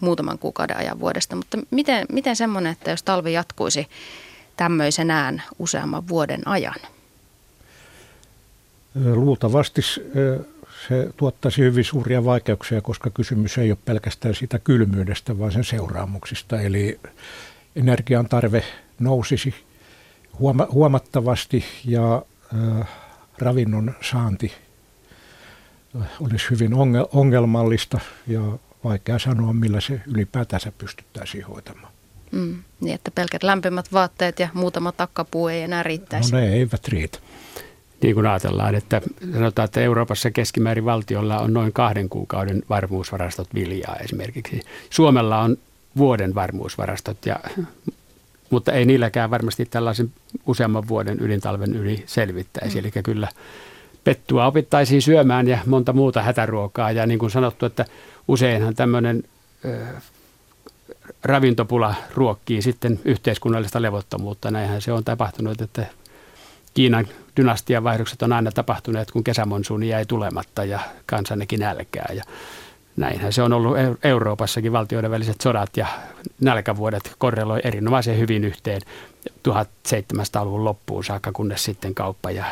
muutaman 0.00 0.38
kuukauden 0.38 0.76
ajan 0.76 1.00
vuodesta. 1.00 1.36
Mutta 1.36 1.58
miten, 1.70 2.06
miten 2.12 2.36
semmoinen, 2.36 2.72
että 2.72 2.90
jos 2.90 3.02
talvi 3.02 3.32
jatkuisi 3.32 3.86
tämmöisenään 4.56 5.42
useamman 5.58 6.08
vuoden 6.08 6.48
ajan? 6.48 6.80
Luultavasti 8.94 9.80
se 10.88 11.10
tuottaisi 11.16 11.62
hyvin 11.62 11.84
suuria 11.84 12.24
vaikeuksia, 12.24 12.80
koska 12.80 13.10
kysymys 13.10 13.58
ei 13.58 13.70
ole 13.70 13.78
pelkästään 13.84 14.34
sitä 14.34 14.58
kylmyydestä, 14.58 15.38
vaan 15.38 15.52
sen 15.52 15.64
seuraamuksista. 15.64 16.60
Eli 16.60 17.00
energian 17.76 18.28
tarve 18.28 18.64
nousisi 18.98 19.54
huomattavasti 20.72 21.64
ja 21.84 22.22
ravinnon 23.38 23.94
saanti 24.00 24.52
olisi 26.20 26.50
hyvin 26.50 26.72
ongelmallista 27.12 28.00
ja 28.26 28.40
vaikea 28.84 29.18
sanoa, 29.18 29.52
millä 29.52 29.80
se 29.80 30.00
ylipäätänsä 30.06 30.72
pystyttäisiin 30.78 31.44
hoitamaan. 31.44 31.92
Mm, 32.30 32.62
niin, 32.80 32.94
että 32.94 33.10
pelkät 33.10 33.42
lämpimät 33.42 33.92
vaatteet 33.92 34.38
ja 34.40 34.48
muutama 34.54 34.92
takkapuu 34.92 35.48
ei 35.48 35.62
enää 35.62 35.82
riittäisi. 35.82 36.32
No 36.32 36.38
ne 36.38 36.52
eivät 36.52 36.88
riitä. 36.88 37.18
Niin 38.02 38.14
kuin 38.14 38.26
ajatellaan, 38.26 38.74
että 38.74 39.02
sanotaan, 39.32 39.64
että 39.64 39.80
Euroopassa 39.80 40.30
keskimäärin 40.30 40.84
valtiolla 40.84 41.38
on 41.38 41.52
noin 41.52 41.72
kahden 41.72 42.08
kuukauden 42.08 42.62
varmuusvarastot 42.68 43.54
viljaa 43.54 43.96
esimerkiksi. 43.96 44.60
Suomella 44.90 45.40
on 45.40 45.56
vuoden 45.96 46.34
varmuusvarastot, 46.34 47.26
ja, 47.26 47.40
mutta 48.50 48.72
ei 48.72 48.84
niilläkään 48.84 49.30
varmasti 49.30 49.66
tällaisen 49.66 50.12
useamman 50.46 50.88
vuoden 50.88 51.22
ydintalven 51.22 51.76
yli 51.76 52.02
selvittäisi. 52.06 52.80
Mm. 52.80 52.80
Eli 52.80 53.02
kyllä 53.02 53.28
pettua 54.04 54.46
opittaisiin 54.46 55.02
syömään 55.02 55.48
ja 55.48 55.58
monta 55.66 55.92
muuta 55.92 56.22
hätäruokaa. 56.22 56.90
Ja 56.90 57.06
niin 57.06 57.18
kuin 57.18 57.30
sanottu, 57.30 57.66
että 57.66 57.84
useinhan 58.28 58.74
tämmöinen 58.74 59.22
ravintopula 61.22 61.94
ruokkii 62.14 62.62
sitten 62.62 63.00
yhteiskunnallista 63.04 63.82
levottomuutta. 63.82 64.50
Näinhän 64.50 64.82
se 64.82 64.92
on 64.92 65.04
tapahtunut, 65.04 65.60
että 65.60 65.86
Kiinan 66.74 67.08
dynastian 67.36 67.84
vaihdokset 67.84 68.22
on 68.22 68.32
aina 68.32 68.52
tapahtuneet, 68.52 69.10
kun 69.10 69.24
kesämonsuuni 69.24 69.88
jäi 69.88 70.06
tulematta 70.06 70.64
ja 70.64 70.80
kansannekin 71.06 71.60
nälkää. 71.60 72.12
Ja 72.14 72.24
näinhän 72.96 73.32
se 73.32 73.42
on 73.42 73.52
ollut 73.52 73.76
Euroopassakin 74.04 74.72
valtioiden 74.72 75.10
väliset 75.10 75.40
sodat 75.40 75.76
ja 75.76 75.86
nälkävuodet 76.40 77.14
korreloi 77.18 77.60
erinomaisen 77.64 78.18
hyvin 78.18 78.44
yhteen 78.44 78.80
1700-luvun 79.28 80.64
loppuun 80.64 81.04
saakka, 81.04 81.32
kunnes 81.32 81.64
sitten 81.64 81.94
kauppa 81.94 82.30
ja 82.30 82.44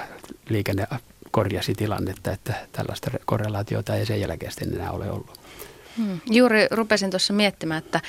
liikenne 0.48 0.86
korjasi 1.30 1.74
tilannetta, 1.74 2.30
että 2.30 2.54
tällaista 2.72 3.10
korrelaatiota 3.24 3.94
ei 3.94 4.06
sen 4.06 4.20
jälkeen 4.20 4.52
enää 4.74 4.90
ole 4.90 5.10
ollut. 5.10 5.41
Hmm. 5.98 6.20
Juuri 6.30 6.66
rupesin 6.70 7.10
tuossa 7.10 7.32
miettimään, 7.32 7.78
että 7.78 8.00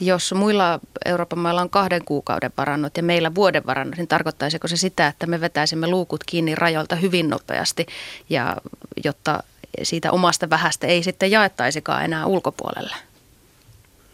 jos 0.00 0.32
muilla 0.32 0.80
Euroopan 1.04 1.38
mailla 1.38 1.60
on 1.60 1.70
kahden 1.70 2.04
kuukauden 2.04 2.52
varannut 2.56 2.96
ja 2.96 3.02
meillä 3.02 3.34
vuoden 3.34 3.66
varannut, 3.66 3.96
niin 3.96 4.08
tarkoittaisiko 4.08 4.68
se 4.68 4.76
sitä, 4.76 5.06
että 5.06 5.26
me 5.26 5.40
vetäisimme 5.40 5.86
luukut 5.86 6.24
kiinni 6.24 6.54
rajoilta 6.54 6.96
hyvin 6.96 7.30
nopeasti, 7.30 7.86
ja 8.30 8.56
jotta 9.04 9.42
siitä 9.82 10.12
omasta 10.12 10.50
vähästä 10.50 10.86
ei 10.86 11.02
sitten 11.02 11.30
jaettaisikaan 11.30 12.04
enää 12.04 12.26
ulkopuolelle? 12.26 12.96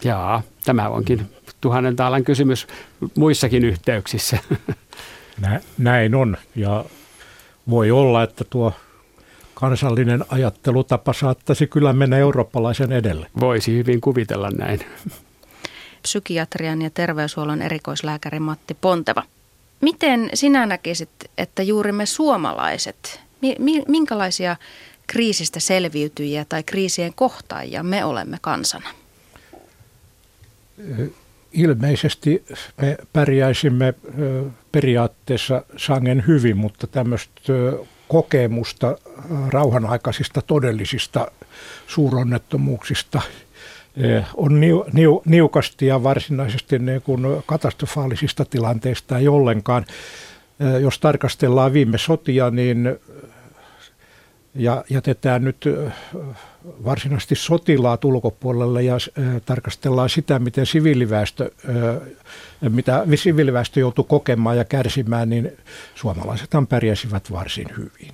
Jaa, 0.03 0.41
tämä 0.65 0.89
onkin 0.89 1.29
tuhannen 1.61 1.95
taalan 1.95 2.23
kysymys 2.23 2.67
muissakin 3.15 3.65
yhteyksissä. 3.65 4.37
Näin 5.77 6.15
on 6.15 6.37
ja 6.55 6.85
voi 7.69 7.91
olla, 7.91 8.23
että 8.23 8.43
tuo 8.49 8.73
kansallinen 9.59 10.25
ajattelutapa 10.29 11.13
saattaisi 11.13 11.67
kyllä 11.67 11.93
mennä 11.93 12.17
eurooppalaisen 12.17 12.91
edelle. 12.91 13.27
Voisi 13.39 13.77
hyvin 13.77 14.01
kuvitella 14.01 14.49
näin. 14.49 14.79
Psykiatrian 16.01 16.81
ja 16.81 16.89
terveyshuollon 16.89 17.61
erikoislääkäri 17.61 18.39
Matti 18.39 18.73
Ponteva. 18.81 19.23
Miten 19.81 20.29
sinä 20.33 20.65
näkisit, 20.65 21.09
että 21.37 21.63
juuri 21.63 21.91
me 21.91 22.05
suomalaiset, 22.05 23.21
minkälaisia 23.87 24.55
kriisistä 25.07 25.59
selviytyjiä 25.59 26.45
tai 26.49 26.63
kriisien 26.63 27.13
kohtaajia 27.13 27.83
me 27.83 28.05
olemme 28.05 28.37
kansana? 28.41 28.89
Ilmeisesti 31.51 32.45
me 32.81 32.97
pärjäisimme 33.13 33.93
periaatteessa 34.71 35.65
sangen 35.77 36.23
hyvin, 36.27 36.57
mutta 36.57 36.87
tämmöistä 36.87 37.53
kokemusta 38.07 38.97
rauhanaikaisista 39.49 40.41
todellisista 40.41 41.31
suuronnettomuuksista 41.87 43.21
on 44.35 44.59
niu, 44.59 44.85
niu, 44.93 45.21
niukasti 45.25 45.85
ja 45.85 46.03
varsinaisesti 46.03 46.79
niin 46.79 47.01
kuin 47.01 47.21
katastrofaalisista 47.45 48.45
tilanteista 48.45 49.17
ei 49.17 49.27
ollenkaan. 49.27 49.85
Jos 50.81 50.99
tarkastellaan 50.99 51.73
viime 51.73 51.97
sotia, 51.97 52.49
niin 52.49 52.99
ja 54.57 54.83
jätetään 54.89 55.43
nyt 55.43 55.65
varsinaisesti 56.65 57.35
sotilaat 57.35 58.05
ulkopuolelle 58.05 58.83
ja 58.83 58.95
tarkastellaan 59.45 60.09
sitä, 60.09 60.39
miten 60.39 60.65
siviiliväestö, 60.65 61.51
mitä 62.69 63.05
siviiliväestö 63.15 63.79
joutuu 63.79 64.03
kokemaan 64.03 64.57
ja 64.57 64.65
kärsimään, 64.65 65.29
niin 65.29 65.51
suomalaisethan 65.95 66.67
pärjäsivät 66.67 67.31
varsin 67.31 67.67
hyvin. 67.77 68.13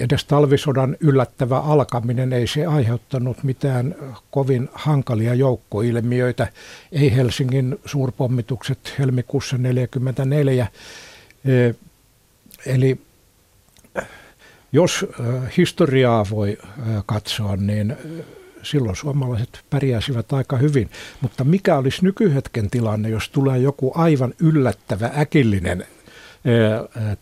Edes 0.00 0.24
talvisodan 0.24 0.96
yllättävä 1.00 1.58
alkaminen 1.58 2.32
ei 2.32 2.46
se 2.46 2.66
aiheuttanut 2.66 3.42
mitään 3.42 3.94
kovin 4.30 4.68
hankalia 4.72 5.34
joukkoilmiöitä. 5.34 6.46
Ei 6.92 7.16
Helsingin 7.16 7.78
suurpommitukset 7.84 8.94
helmikuussa 8.98 9.56
1944. 9.56 10.66
Eli 12.66 13.00
jos 14.72 15.06
historiaa 15.56 16.26
voi 16.30 16.58
katsoa, 17.06 17.56
niin 17.56 17.96
silloin 18.62 18.96
suomalaiset 18.96 19.60
pärjäsivät 19.70 20.32
aika 20.32 20.56
hyvin. 20.56 20.90
Mutta 21.20 21.44
mikä 21.44 21.76
olisi 21.76 22.04
nykyhetken 22.04 22.70
tilanne, 22.70 23.08
jos 23.08 23.28
tulee 23.28 23.58
joku 23.58 23.92
aivan 23.94 24.34
yllättävä, 24.38 25.10
äkillinen 25.18 25.86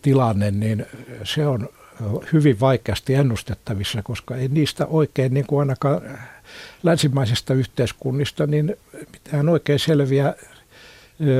tilanne, 0.01 0.51
niin 0.51 0.85
se 1.23 1.47
on 1.47 1.69
hyvin 2.33 2.59
vaikeasti 2.59 3.13
ennustettavissa, 3.13 4.03
koska 4.03 4.35
ei 4.35 4.47
niistä 4.47 4.85
oikein, 4.85 5.33
niin 5.33 5.45
kuin 5.47 5.59
ainakaan 5.59 6.01
länsimaisesta 6.83 7.53
yhteiskunnista, 7.53 8.47
niin 8.47 8.75
mitään 9.13 9.49
oikein 9.49 9.79
selviä 9.79 10.33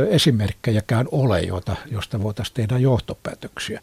esimerkkejäkään 0.09 1.05
ole, 1.11 1.41
jota, 1.41 1.75
josta 1.91 2.23
voitaisiin 2.23 2.55
tehdä 2.55 2.77
johtopäätöksiä. 2.77 3.81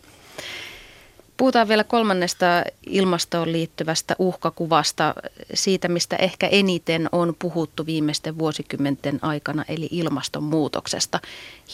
Puhutaan 1.37 1.69
vielä 1.69 1.85
kolmannesta 1.85 2.47
ilmastoon 2.87 3.53
liittyvästä 3.53 4.17
uhkakuvasta, 4.19 5.15
siitä 5.55 5.89
mistä 5.89 6.17
ehkä 6.17 6.47
eniten 6.47 7.09
on 7.13 7.35
puhuttu 7.39 7.87
viimeisten 7.87 8.39
vuosikymmenten 8.39 9.19
aikana, 9.23 9.65
eli 9.69 9.89
ilmastonmuutoksesta. 9.91 11.21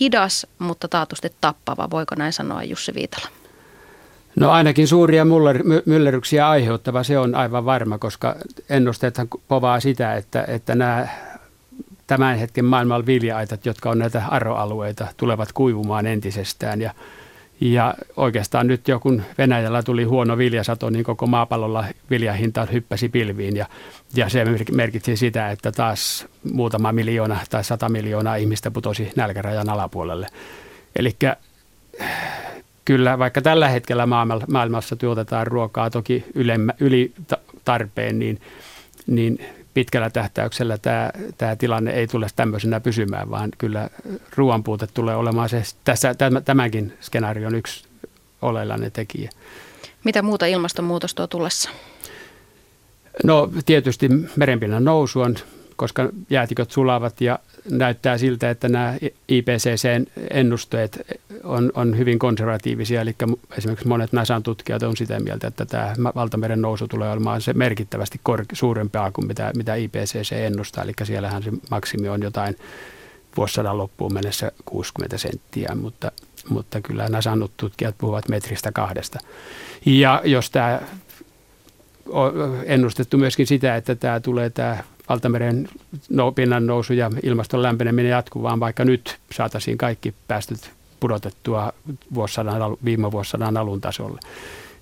Hidas, 0.01 0.47
mutta 0.59 0.89
taatusti 0.89 1.33
tappava, 1.41 1.91
voiko 1.91 2.15
näin 2.15 2.33
sanoa 2.33 2.63
Jussi 2.63 2.95
Viitala? 2.95 3.27
No 4.37 4.51
ainakin 4.51 4.89
suuria 4.89 5.25
myllerryksiä 5.87 6.49
aiheuttava, 6.49 7.03
se 7.03 7.19
on 7.19 7.35
aivan 7.35 7.65
varma, 7.65 7.99
koska 7.99 8.37
ennusteethan 8.69 9.29
povaa 9.49 9.81
sitä, 9.81 10.15
että, 10.15 10.45
että 10.49 10.75
nämä 10.75 11.09
tämän 12.07 12.39
hetken 12.39 12.65
maailman 12.65 13.07
vilja-aitat, 13.07 13.67
jotka 13.67 13.91
on 13.91 13.99
näitä 13.99 14.23
arroalueita, 14.29 15.07
tulevat 15.17 15.53
kuivumaan 15.53 16.07
entisestään 16.07 16.81
ja 16.81 16.95
ja 17.63 17.95
oikeastaan 18.17 18.67
nyt 18.67 18.89
jo 18.89 19.01
kun 19.01 19.23
Venäjällä 19.39 19.83
tuli 19.83 20.05
huono 20.05 20.39
viljasato, 20.39 20.91
niin 20.91 21.05
koko 21.05 21.27
maapallolla 21.27 21.85
viljahinta 22.11 22.67
hyppäsi 22.73 23.09
pilviin 23.09 23.57
ja, 23.57 23.67
ja 24.15 24.29
se 24.29 24.45
merkitsi 24.73 25.17
sitä, 25.17 25.51
että 25.51 25.73
taas 25.73 26.27
muutama 26.53 26.93
miljoona 26.93 27.39
tai 27.51 27.65
sata 27.65 27.89
miljoonaa 27.89 28.37
ihmistä 28.37 28.71
putosi 28.71 29.11
nälkärajan 29.17 29.69
alapuolelle. 29.69 30.27
Eli 30.97 31.17
kyllä 32.85 33.19
vaikka 33.19 33.43
tällä 33.43 33.69
hetkellä 33.69 34.07
maailmassa 34.49 34.97
tuotetaan 34.97 35.47
ruokaa 35.47 35.91
toki 35.91 36.25
ylemmä, 36.35 36.73
yli 36.81 37.13
tarpeen, 37.65 38.19
niin, 38.19 38.41
niin 39.07 39.39
pitkällä 39.75 40.11
tähtäyksellä 40.11 40.79
tämä, 40.79 41.11
tämä 41.39 41.57
tilanne 41.57 41.91
ei 41.91 42.07
tule 42.07 42.27
tämmöisenä 42.37 42.81
pysymään, 42.81 43.31
vaan 43.31 43.51
kyllä 43.59 43.91
ruoanpuute 44.37 44.87
tulee 44.87 45.17
olemaan 45.17 45.49
se 45.49 45.63
tässä, 45.85 46.15
tämänkin 46.45 46.93
skenaarion 47.01 47.55
yksi 47.55 47.85
oleellinen 48.43 48.93
tekijä. 48.93 49.31
Mitä 50.05 50.23
muuta 50.23 50.47
ilmastonmuutos 50.47 51.15
tuo 51.15 51.27
tullessa? 51.27 51.71
No 53.25 53.51
tietysti 53.67 54.09
merenpinnan 54.37 54.85
nousu 54.85 55.21
on 55.21 55.37
koska 55.77 56.09
jäätiköt 56.31 56.71
sulavat 56.71 57.21
ja 57.21 57.39
näyttää 57.71 58.19
siltä, 58.19 58.51
että 58.51 58.69
nämä 58.69 58.95
IPCC-ennusteet 59.29 61.01
on, 61.45 61.73
on 61.75 61.99
hyvin 61.99 62.19
konservatiivisia. 62.19 63.01
Eli 63.01 63.17
esimerkiksi 63.59 63.89
monet 63.89 64.13
NASAn 64.13 64.43
tutkijat 64.43 64.83
on 64.83 64.97
sitä 64.97 65.21
mieltä, 65.21 65.47
että 65.47 65.67
tämä 65.67 65.95
valtameren 66.15 66.63
nousu 66.63 66.89
tulee 66.89 67.13
olemaan 67.13 67.41
se 67.41 67.53
merkittävästi 67.53 68.21
kor- 68.23 68.45
suurempaa 68.53 69.11
kuin 69.11 69.27
mitä, 69.27 69.53
mitä 69.57 69.75
IPCC 69.75 70.33
ennustaa. 70.33 70.85
Eli 70.85 70.93
siellähän 71.03 71.43
se 71.43 71.51
maksimi 71.71 72.09
on 72.09 72.23
jotain 72.23 72.57
vuosisadan 73.37 73.79
loppuun 73.79 74.15
mennessä 74.15 74.53
60 74.65 75.19
senttiä, 75.19 75.73
mutta, 75.75 76.13
mutta 76.49 76.81
kyllä 76.81 77.09
NASAn 77.09 77.49
tutkijat 77.57 77.95
puhuvat 77.99 78.29
metristä 78.29 78.73
kahdesta. 78.73 79.19
Ja 79.87 80.23
jos 80.25 80.51
tämä 80.51 80.81
on 82.09 82.33
ennustettu 82.65 83.19
myöskin 83.19 83.47
sitä, 83.47 83.77
että 83.77 83.95
tämä 83.95 84.21
tulee 84.21 84.51
tämä 84.51 84.79
valtameren 85.13 85.69
pinnan 86.35 86.67
nousu 86.67 86.93
ja 86.93 87.11
ilmaston 87.23 87.63
lämpeneminen 87.63 88.11
jatkuvaan, 88.11 88.61
vaikka 88.61 88.85
nyt 88.85 89.19
saataisiin 89.33 89.79
kaikki 89.79 90.15
päästöt 90.29 90.71
pudotettua 91.01 91.73
vuosisadan, 92.15 92.77
viime 92.85 93.13
vuosisadan 93.13 93.57
alun 93.57 93.81
tasolle. 93.81 94.21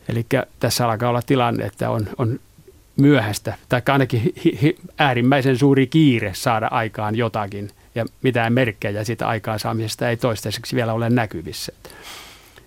Eli 0.09 0.27
tässä 0.61 0.89
alkaa 0.89 1.09
olla 1.09 1.23
tilanne, 1.23 1.65
että 1.65 1.91
on, 1.91 2.07
on 2.19 2.41
myöhäistä, 2.97 3.55
tai 3.69 3.83
ainakin 3.89 4.21
hi, 4.45 4.59
hi, 4.63 4.77
äärimmäisen 4.99 5.59
suuri 5.59 5.87
kiire 5.87 6.33
saada 6.35 6.69
aikaan 6.71 7.17
jotakin, 7.17 7.71
ja 7.95 8.05
mitään 8.23 8.53
merkkejä 8.53 9.05
siitä 9.05 9.29
aikaansaamisesta 9.29 10.09
ei 10.09 10.17
toistaiseksi 10.17 10.77
vielä 10.77 10.93
ole 10.93 11.11
näkyvissä. 11.11 11.73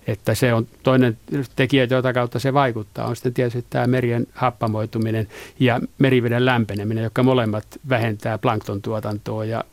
Että 0.06 0.34
se 0.34 0.54
on 0.54 0.66
toinen 0.82 1.18
tekijä, 1.56 1.86
jota 1.90 2.12
kautta 2.12 2.38
se 2.38 2.54
vaikuttaa, 2.54 3.06
on 3.06 3.16
sitten 3.16 3.34
tietysti 3.34 3.64
tämä 3.70 3.86
merien 3.86 4.26
happamoituminen 4.32 5.28
ja 5.60 5.80
meriveden 5.98 6.44
lämpeneminen, 6.44 7.04
jotka 7.04 7.22
molemmat 7.22 7.66
vähentää 7.88 8.38
plankton 8.38 8.82
tuotantoa 8.82 9.44
ja 9.44 9.64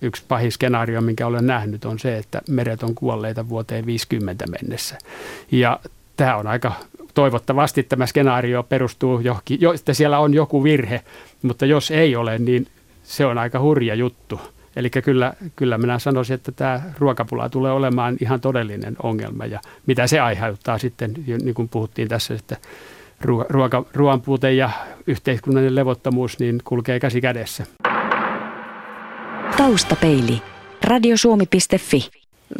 yksi 0.00 0.22
pahin 0.28 0.52
skenaario, 0.52 1.00
minkä 1.00 1.26
olen 1.26 1.46
nähnyt, 1.46 1.84
on 1.84 1.98
se, 1.98 2.18
että 2.18 2.42
meret 2.48 2.82
on 2.82 2.94
kuolleita 2.94 3.48
vuoteen 3.48 3.86
50 3.86 4.44
mennessä. 4.46 4.98
Ja 5.50 5.80
tämä 6.16 6.36
on 6.36 6.46
aika 6.46 6.72
toivottavasti 7.14 7.82
tämä 7.82 8.06
skenaario 8.06 8.62
perustuu 8.62 9.20
johonkin, 9.20 9.60
jo, 9.60 9.72
että 9.72 9.94
siellä 9.94 10.18
on 10.18 10.34
joku 10.34 10.64
virhe, 10.64 11.00
mutta 11.42 11.66
jos 11.66 11.90
ei 11.90 12.16
ole, 12.16 12.38
niin 12.38 12.66
se 13.02 13.26
on 13.26 13.38
aika 13.38 13.60
hurja 13.60 13.94
juttu. 13.94 14.40
Eli 14.76 14.90
kyllä, 14.90 15.34
kyllä 15.56 15.78
minä 15.78 15.98
sanoisin, 15.98 16.34
että 16.34 16.52
tämä 16.52 16.82
ruokapula 16.98 17.48
tulee 17.48 17.72
olemaan 17.72 18.16
ihan 18.20 18.40
todellinen 18.40 18.96
ongelma 19.02 19.46
ja 19.46 19.60
mitä 19.86 20.06
se 20.06 20.20
aiheuttaa 20.20 20.78
sitten, 20.78 21.14
niin 21.26 21.54
kuin 21.54 21.68
puhuttiin 21.68 22.08
tässä, 22.08 22.34
että 22.34 22.56
ruoka, 23.48 23.84
ruoanpuute 23.94 24.52
ja 24.52 24.70
yhteiskunnallinen 25.06 25.74
levottomuus 25.74 26.38
niin 26.38 26.60
kulkee 26.64 27.00
käsi 27.00 27.20
kädessä. 27.20 27.66
Taustapeili. 29.56 30.42
Radiosuomi.fi. 30.84 32.10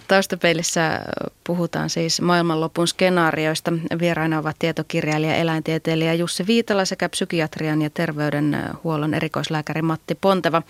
Taustapeilissä 0.09 1.01
puhutaan 1.47 1.91
siis 1.91 2.21
maailmanlopun 2.21 2.89
skenaarioista. 2.89 3.73
Vieraina 3.99 4.39
ovat 4.39 4.57
tietokirjailija, 4.59 5.37
eläintieteilijä 5.37 6.15
Jussi 6.15 6.47
Viitala 6.47 6.85
sekä 6.85 7.09
psykiatrian 7.09 7.83
ja 7.83 7.91
terveydenhuollon 7.91 9.15
erikoislääkäri 9.15 9.83
Matti 9.83 10.15
Ponteva. 10.21 10.63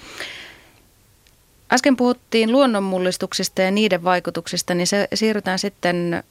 Äsken 1.74 1.96
puhuttiin 1.96 2.52
luonnonmullistuksista 2.52 3.62
ja 3.62 3.70
niiden 3.70 4.04
vaikutuksista, 4.04 4.74
niin 4.74 4.86
se 4.86 5.08
siirrytään 5.14 5.58
sitten 5.58 6.22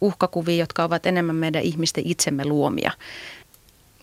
uhkakuviin, 0.00 0.58
jotka 0.58 0.84
ovat 0.84 1.06
enemmän 1.06 1.36
meidän 1.36 1.62
ihmisten 1.62 2.06
itsemme 2.06 2.44
luomia. 2.44 2.90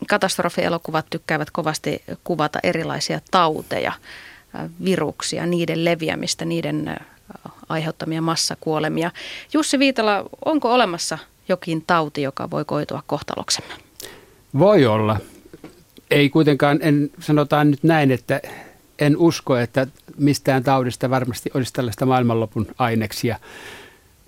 katastrofielokuvat 0.08 1.06
tykkäävät 1.10 1.52
kovasti 1.52 2.04
kuvata 2.24 2.60
erilaisia 2.64 3.20
tauteja, 3.32 3.92
viruksia, 4.84 5.46
niiden 5.46 5.86
leviämistä, 5.86 6.46
niiden 6.46 6.98
aiheuttamia 7.70 8.22
massakuolemia. 8.22 9.12
Jussi 9.54 9.80
Viitala, 9.80 10.26
onko 10.46 10.74
olemassa 10.74 11.18
jokin 11.50 11.84
tauti, 11.88 12.22
joka 12.22 12.52
voi 12.52 12.66
koitua 12.66 13.04
kohtaloksemme? 13.08 13.74
Voi 14.60 14.86
olla. 14.86 15.18
Ei 16.12 16.30
kuitenkaan, 16.30 16.80
en 16.82 17.10
sanotaan 17.20 17.72
nyt 17.72 17.84
näin, 17.84 18.12
että 18.12 18.42
en 19.00 19.18
usko, 19.18 19.58
että 19.58 19.88
mistään 20.18 20.64
taudista 20.64 21.10
varmasti 21.10 21.50
olisi 21.54 21.74
tällaista 21.74 22.06
maailmanlopun 22.06 22.68
aineksia. 22.78 23.40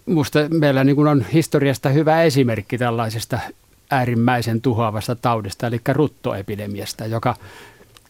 Minusta 0.06 0.40
meillä 0.50 0.84
niin 0.84 1.08
on 1.08 1.26
historiasta 1.34 1.90
hyvä 1.90 2.24
esimerkki 2.24 2.78
tällaisesta 2.78 3.40
äärimmäisen 3.92 4.62
tuhoavasta 4.62 5.16
taudista, 5.16 5.68
eli 5.68 5.82
ruttoepidemiasta, 5.94 7.06
joka 7.06 7.36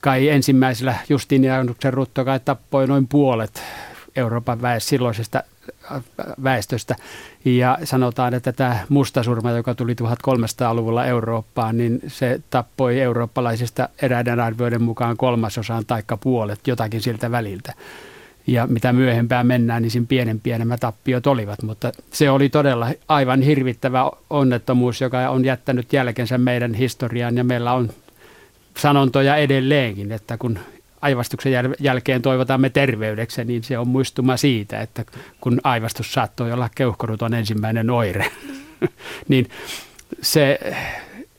kai 0.01 0.29
ensimmäisellä 0.29 0.95
Justinianuksen 1.09 1.93
rutto 1.93 2.25
kai 2.25 2.39
tappoi 2.39 2.87
noin 2.87 3.07
puolet 3.07 3.61
Euroopan 4.15 4.61
väest, 4.61 4.87
silloisesta 4.87 5.43
äh, 5.91 6.03
väestöstä. 6.43 6.95
Ja 7.45 7.77
sanotaan, 7.83 8.33
että 8.33 8.51
tämä 8.51 8.79
mustasurma, 8.89 9.51
joka 9.51 9.75
tuli 9.75 9.93
1300-luvulla 9.93 11.05
Eurooppaan, 11.05 11.77
niin 11.77 11.99
se 12.07 12.41
tappoi 12.49 12.99
eurooppalaisista 12.99 13.89
eräiden 14.01 14.39
arvioiden 14.39 14.81
mukaan 14.81 15.17
kolmasosaan 15.17 15.85
taikka 15.85 16.17
puolet, 16.17 16.67
jotakin 16.67 17.01
siltä 17.01 17.31
väliltä. 17.31 17.73
Ja 18.47 18.67
mitä 18.67 18.93
myöhempään 18.93 19.47
mennään, 19.47 19.81
niin 19.81 19.91
siinä 19.91 20.05
pienempiä 20.09 20.57
nämä 20.57 20.77
tappiot 20.77 21.27
olivat. 21.27 21.63
Mutta 21.63 21.91
se 22.11 22.29
oli 22.29 22.49
todella 22.49 22.87
aivan 23.07 23.41
hirvittävä 23.41 24.11
onnettomuus, 24.29 25.01
joka 25.01 25.29
on 25.29 25.45
jättänyt 25.45 25.93
jälkensä 25.93 26.37
meidän 26.37 26.73
historiaan. 26.73 27.37
Ja 27.37 27.43
meillä 27.43 27.73
on 27.73 27.89
sanontoja 28.77 29.35
edelleenkin, 29.35 30.11
että 30.11 30.37
kun 30.37 30.59
aivastuksen 31.01 31.53
jäl- 31.53 31.75
jälkeen 31.79 32.21
toivotamme 32.21 32.69
terveydeksi, 32.69 33.45
niin 33.45 33.63
se 33.63 33.77
on 33.77 33.87
muistuma 33.87 34.37
siitä, 34.37 34.81
että 34.81 35.05
kun 35.41 35.59
aivastus 35.63 36.13
saattoi 36.13 36.51
olla 36.51 36.69
keuhkoruton 36.75 37.33
ensimmäinen 37.33 37.89
oire, 37.89 38.31
niin 39.27 39.49
se, 40.21 40.59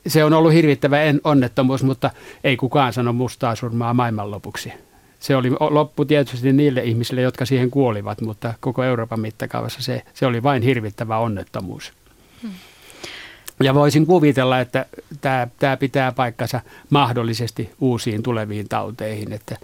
se 0.07 0.25
on 0.25 0.33
ollut 0.33 0.53
hirvittävä 0.53 0.99
onnettomuus, 1.25 1.83
mutta 1.83 2.11
ei 2.45 2.57
kukaan 2.57 2.93
sano 2.93 3.13
mustaa 3.13 3.55
surmaa 3.55 3.95
maailmanlopuksi. 3.95 4.73
Se 5.21 5.37
oli 5.37 5.51
loppu 5.51 6.05
tietysti 6.05 6.53
niille 6.53 6.83
ihmisille, 6.83 7.21
jotka 7.21 7.47
siihen 7.47 7.71
kuolivat, 7.71 8.21
mutta 8.21 8.55
koko 8.61 8.85
Euroopan 8.85 9.21
mittakaavassa 9.21 9.83
se, 9.83 10.03
se 10.15 10.27
oli 10.27 10.43
vain 10.43 10.63
hirvittävä 10.63 11.19
onnettomuus. 11.19 11.93
Hmm. 12.43 12.51
Ja 13.63 13.75
voisin 13.75 14.07
kuvitella, 14.07 14.61
että 14.61 14.87
tämä, 15.21 15.49
tämä 15.59 15.77
pitää 15.77 16.13
paikkansa 16.13 16.61
mahdollisesti 16.91 17.71
uusiin 17.81 18.23
tuleviin 18.23 18.69
tauteihin, 18.69 19.33
että 19.33 19.57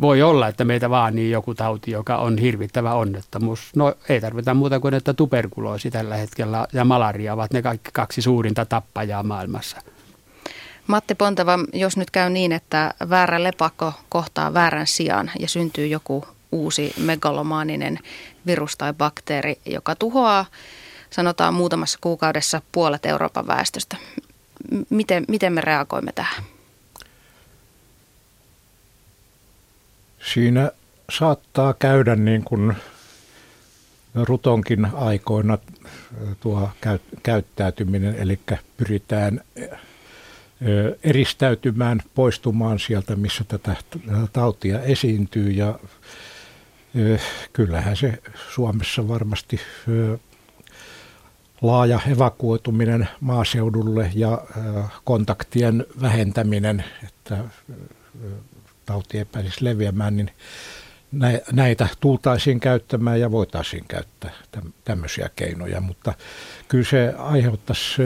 voi 0.00 0.22
olla, 0.22 0.48
että 0.48 0.64
meitä 0.64 0.90
vaanii 0.90 1.30
joku 1.30 1.54
tauti, 1.54 1.90
joka 1.90 2.16
on 2.16 2.38
hirvittävä 2.38 2.94
onnettomuus. 2.94 3.60
No 3.76 3.94
ei 4.08 4.20
tarvita 4.20 4.54
muuta 4.54 4.80
kuin, 4.80 4.94
että 4.94 5.14
tuberkuloosi 5.14 5.90
tällä 5.90 6.16
hetkellä 6.16 6.66
ja 6.72 6.84
malaria 6.84 7.34
ovat 7.34 7.52
ne 7.52 7.62
kaikki 7.62 7.90
kaksi 7.92 8.22
suurinta 8.22 8.64
tappajaa 8.64 9.22
maailmassa. 9.22 9.82
Matti 10.86 11.14
Ponteva, 11.14 11.58
jos 11.72 11.96
nyt 11.96 12.10
käy 12.10 12.30
niin, 12.30 12.52
että 12.52 12.94
väärä 13.10 13.42
lepakko 13.42 13.92
kohtaa 14.08 14.54
väärän 14.54 14.86
sijaan 14.86 15.30
ja 15.38 15.48
syntyy 15.48 15.86
joku 15.86 16.24
uusi 16.52 16.94
megalomaaninen 16.96 17.98
virus 18.46 18.76
tai 18.76 18.92
bakteeri, 18.92 19.58
joka 19.66 19.94
tuhoaa 19.94 20.46
sanotaan 21.10 21.54
muutamassa 21.54 21.98
kuukaudessa 22.00 22.62
puolet 22.72 23.06
Euroopan 23.06 23.46
väestöstä. 23.46 23.96
Miten, 24.90 25.24
miten 25.28 25.52
me 25.52 25.60
reagoimme 25.60 26.12
tähän? 26.12 26.44
Siinä 30.32 30.70
saattaa 31.10 31.74
käydä 31.74 32.16
niin 32.16 32.44
kuin 32.44 32.76
Rutonkin 34.14 34.86
aikoina 34.94 35.58
tuo 36.40 36.70
käyttäytyminen, 37.22 38.14
eli 38.14 38.40
pyritään 38.76 39.40
eristäytymään, 41.04 42.02
poistumaan 42.14 42.78
sieltä, 42.78 43.16
missä 43.16 43.44
tätä 43.44 43.76
tautia 44.32 44.82
esiintyy 44.82 45.50
ja 45.50 45.78
kyllähän 47.52 47.96
se 47.96 48.18
Suomessa 48.54 49.08
varmasti 49.08 49.60
laaja 51.62 52.00
evakuoituminen 52.12 53.08
maaseudulle 53.20 54.10
ja 54.14 54.42
kontaktien 55.04 55.86
vähentäminen, 56.00 56.84
että 57.04 57.38
tauti 58.86 59.18
ei 59.18 59.24
pääsisi 59.24 59.64
leviämään, 59.64 60.16
niin 60.16 60.30
näitä 61.52 61.88
tultaisiin 62.00 62.60
käyttämään 62.60 63.20
ja 63.20 63.30
voitaisiin 63.30 63.84
käyttää 63.88 64.30
tämmöisiä 64.84 65.30
keinoja, 65.36 65.80
mutta 65.80 66.14
kyllä 66.68 66.84
se 66.84 67.14
aiheuttaisi 67.18 68.02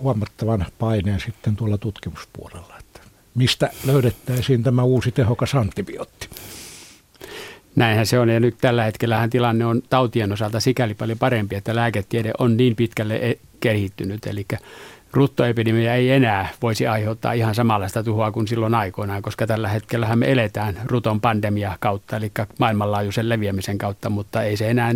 huomattavan 0.00 0.66
paineen 0.78 1.20
sitten 1.20 1.56
tuolla 1.56 1.78
tutkimuspuolella, 1.78 2.74
että 2.78 3.00
mistä 3.34 3.70
löydettäisiin 3.84 4.62
tämä 4.62 4.82
uusi 4.82 5.12
tehokas 5.12 5.54
antibiootti. 5.54 6.28
Näinhän 7.76 8.06
se 8.06 8.18
on 8.18 8.28
ja 8.28 8.40
nyt 8.40 8.56
tällä 8.60 8.84
hetkellä 8.84 9.28
tilanne 9.28 9.66
on 9.66 9.82
tautien 9.90 10.32
osalta 10.32 10.60
sikäli 10.60 10.94
paljon 10.94 11.18
parempi, 11.18 11.56
että 11.56 11.76
lääketiede 11.76 12.32
on 12.38 12.56
niin 12.56 12.76
pitkälle 12.76 13.16
e- 13.16 13.38
kehittynyt. 13.60 14.26
Eli 14.26 14.46
ruttoepidemia 15.12 15.94
ei 15.94 16.10
enää 16.10 16.48
voisi 16.62 16.86
aiheuttaa 16.86 17.32
ihan 17.32 17.54
samanlaista 17.54 18.02
tuhoa 18.02 18.32
kuin 18.32 18.48
silloin 18.48 18.74
aikoinaan, 18.74 19.22
koska 19.22 19.46
tällä 19.46 19.68
hetkellä 19.68 20.16
me 20.16 20.32
eletään 20.32 20.80
ruton 20.84 21.20
pandemia 21.20 21.76
kautta, 21.80 22.16
eli 22.16 22.32
maailmanlaajuisen 22.58 23.28
leviämisen 23.28 23.78
kautta, 23.78 24.10
mutta 24.10 24.42
ei 24.42 24.56
se 24.56 24.70
enää 24.70 24.94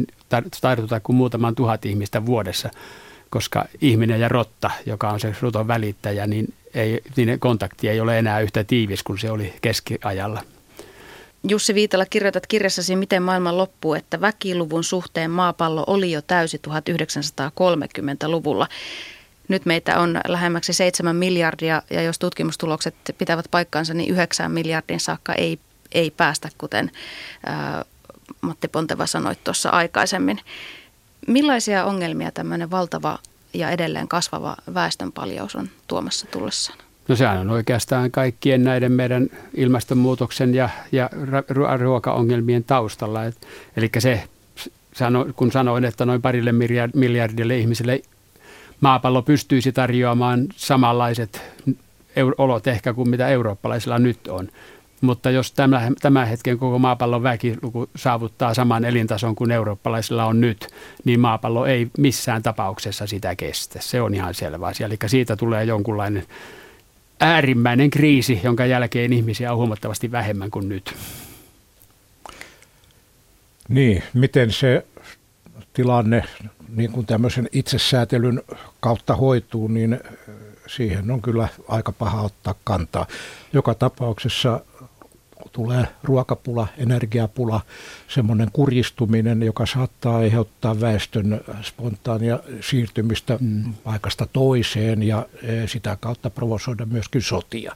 tartuta 0.60 1.00
kuin 1.00 1.16
muutaman 1.16 1.54
tuhat 1.54 1.86
ihmistä 1.86 2.26
vuodessa, 2.26 2.70
koska 3.30 3.64
ihminen 3.80 4.20
ja 4.20 4.28
rotta, 4.28 4.70
joka 4.86 5.10
on 5.10 5.20
se 5.20 5.34
ruton 5.40 5.68
välittäjä, 5.68 6.26
niin, 6.26 6.54
ei, 6.74 7.00
niin 7.16 7.40
kontakti 7.40 7.88
ei 7.88 8.00
ole 8.00 8.18
enää 8.18 8.40
yhtä 8.40 8.64
tiivis 8.64 9.02
kuin 9.02 9.18
se 9.18 9.30
oli 9.30 9.54
keskiajalla. 9.60 10.42
Jussi 11.48 11.74
Viitala, 11.74 12.06
kirjoitat 12.06 12.46
kirjassasi 12.46 12.96
Miten 12.96 13.22
maailman 13.22 13.58
loppuu, 13.58 13.94
että 13.94 14.20
väkiluvun 14.20 14.84
suhteen 14.84 15.30
maapallo 15.30 15.84
oli 15.86 16.12
jo 16.12 16.22
täysi 16.22 16.60
1930-luvulla. 16.68 18.68
Nyt 19.48 19.66
meitä 19.66 20.00
on 20.00 20.20
lähemmäksi 20.28 20.72
7 20.72 21.16
miljardia 21.16 21.82
ja 21.90 22.02
jos 22.02 22.18
tutkimustulokset 22.18 22.94
pitävät 23.18 23.44
paikkaansa, 23.50 23.94
niin 23.94 24.10
9 24.10 24.52
miljardin 24.52 25.00
saakka 25.00 25.34
ei, 25.34 25.58
ei 25.92 26.10
päästä, 26.10 26.48
kuten 26.58 26.90
Matti 28.40 28.68
Ponteva 28.68 29.06
sanoi 29.06 29.34
tuossa 29.44 29.70
aikaisemmin. 29.70 30.40
Millaisia 31.26 31.84
ongelmia 31.84 32.30
tämmöinen 32.30 32.70
valtava 32.70 33.18
ja 33.54 33.70
edelleen 33.70 34.08
kasvava 34.08 34.56
väestönpaljaus 34.74 35.56
on 35.56 35.70
tuomassa 35.86 36.26
tullessaan? 36.26 36.85
No 37.08 37.16
sehän 37.16 37.38
on 37.38 37.50
oikeastaan 37.50 38.10
kaikkien 38.10 38.64
näiden 38.64 38.92
meidän 38.92 39.28
ilmastonmuutoksen 39.54 40.54
ja, 40.54 40.68
ja 40.92 41.10
ruokaongelmien 41.78 42.64
taustalla. 42.64 43.24
Et, 43.24 43.36
eli 43.76 43.90
se, 43.98 44.24
sano, 44.92 45.26
kun 45.36 45.52
sanoin, 45.52 45.84
että 45.84 46.04
noin 46.06 46.22
parille 46.22 46.52
miljardille 46.94 47.58
ihmiselle 47.58 48.02
maapallo 48.80 49.22
pystyisi 49.22 49.72
tarjoamaan 49.72 50.46
samanlaiset 50.56 51.42
olot 52.38 52.66
ehkä 52.66 52.92
kuin 52.92 53.08
mitä 53.08 53.28
eurooppalaisilla 53.28 53.98
nyt 53.98 54.28
on. 54.28 54.48
Mutta 55.00 55.30
jos 55.30 55.52
tämä, 55.52 55.90
tämän 56.00 56.28
hetken 56.28 56.58
koko 56.58 56.78
maapallon 56.78 57.22
väkiluku 57.22 57.88
saavuttaa 57.96 58.54
saman 58.54 58.84
elintason 58.84 59.34
kuin 59.34 59.50
eurooppalaisilla 59.50 60.24
on 60.24 60.40
nyt, 60.40 60.68
niin 61.04 61.20
maapallo 61.20 61.66
ei 61.66 61.90
missään 61.98 62.42
tapauksessa 62.42 63.06
sitä 63.06 63.36
kestä. 63.36 63.78
Se 63.82 64.00
on 64.00 64.14
ihan 64.14 64.34
selvä 64.34 64.66
asia. 64.66 64.86
Eli 64.86 64.96
siitä 65.06 65.36
tulee 65.36 65.64
jonkunlainen 65.64 66.26
äärimmäinen 67.20 67.90
kriisi, 67.90 68.40
jonka 68.44 68.66
jälkeen 68.66 69.12
ihmisiä 69.12 69.52
on 69.52 69.58
huomattavasti 69.58 70.12
vähemmän 70.12 70.50
kuin 70.50 70.68
nyt. 70.68 70.94
Niin, 73.68 74.02
miten 74.14 74.52
se 74.52 74.86
tilanne 75.72 76.24
niin 76.76 76.92
kuin 76.92 77.06
tämmöisen 77.06 77.48
itsesäätelyn 77.52 78.42
kautta 78.80 79.16
hoituu, 79.16 79.68
niin 79.68 80.00
siihen 80.66 81.10
on 81.10 81.22
kyllä 81.22 81.48
aika 81.68 81.92
paha 81.92 82.22
ottaa 82.22 82.54
kantaa. 82.64 83.06
Joka 83.52 83.74
tapauksessa 83.74 84.60
tulee 85.56 85.88
ruokapula, 86.02 86.68
energiapula, 86.78 87.60
semmoinen 88.08 88.48
kurjistuminen, 88.52 89.42
joka 89.42 89.66
saattaa 89.66 90.16
aiheuttaa 90.16 90.80
väestön 90.80 91.40
spontaania 91.62 92.40
siirtymistä 92.60 93.38
mm. 93.40 93.74
paikasta 93.84 94.26
toiseen 94.32 95.02
ja 95.02 95.26
e, 95.42 95.66
sitä 95.66 95.96
kautta 96.00 96.30
provosoida 96.30 96.86
myöskin 96.86 97.22
sotia. 97.22 97.74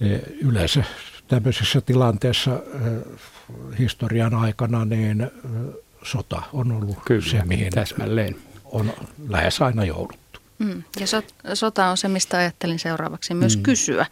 E, 0.00 0.18
yleensä 0.40 0.84
tämmöisessä 1.28 1.80
tilanteessa 1.80 2.50
e, 2.54 2.58
historian 3.78 4.34
aikana 4.34 4.84
niin 4.84 5.30
sota 6.02 6.42
on 6.52 6.72
ollut 6.72 6.98
Kyllä, 7.04 7.30
se, 7.30 7.42
mihin 7.44 7.72
täsmälleen. 7.72 8.36
on 8.64 8.92
lähes 9.28 9.62
aina 9.62 9.84
jouduttu. 9.84 10.40
Mm. 10.58 10.82
Ja 11.00 11.06
so, 11.06 11.22
sota 11.54 11.86
on 11.86 11.96
se, 11.96 12.08
mistä 12.08 12.38
ajattelin 12.38 12.78
seuraavaksi 12.78 13.34
myös 13.34 13.56
mm. 13.56 13.62
kysyä. 13.62 14.06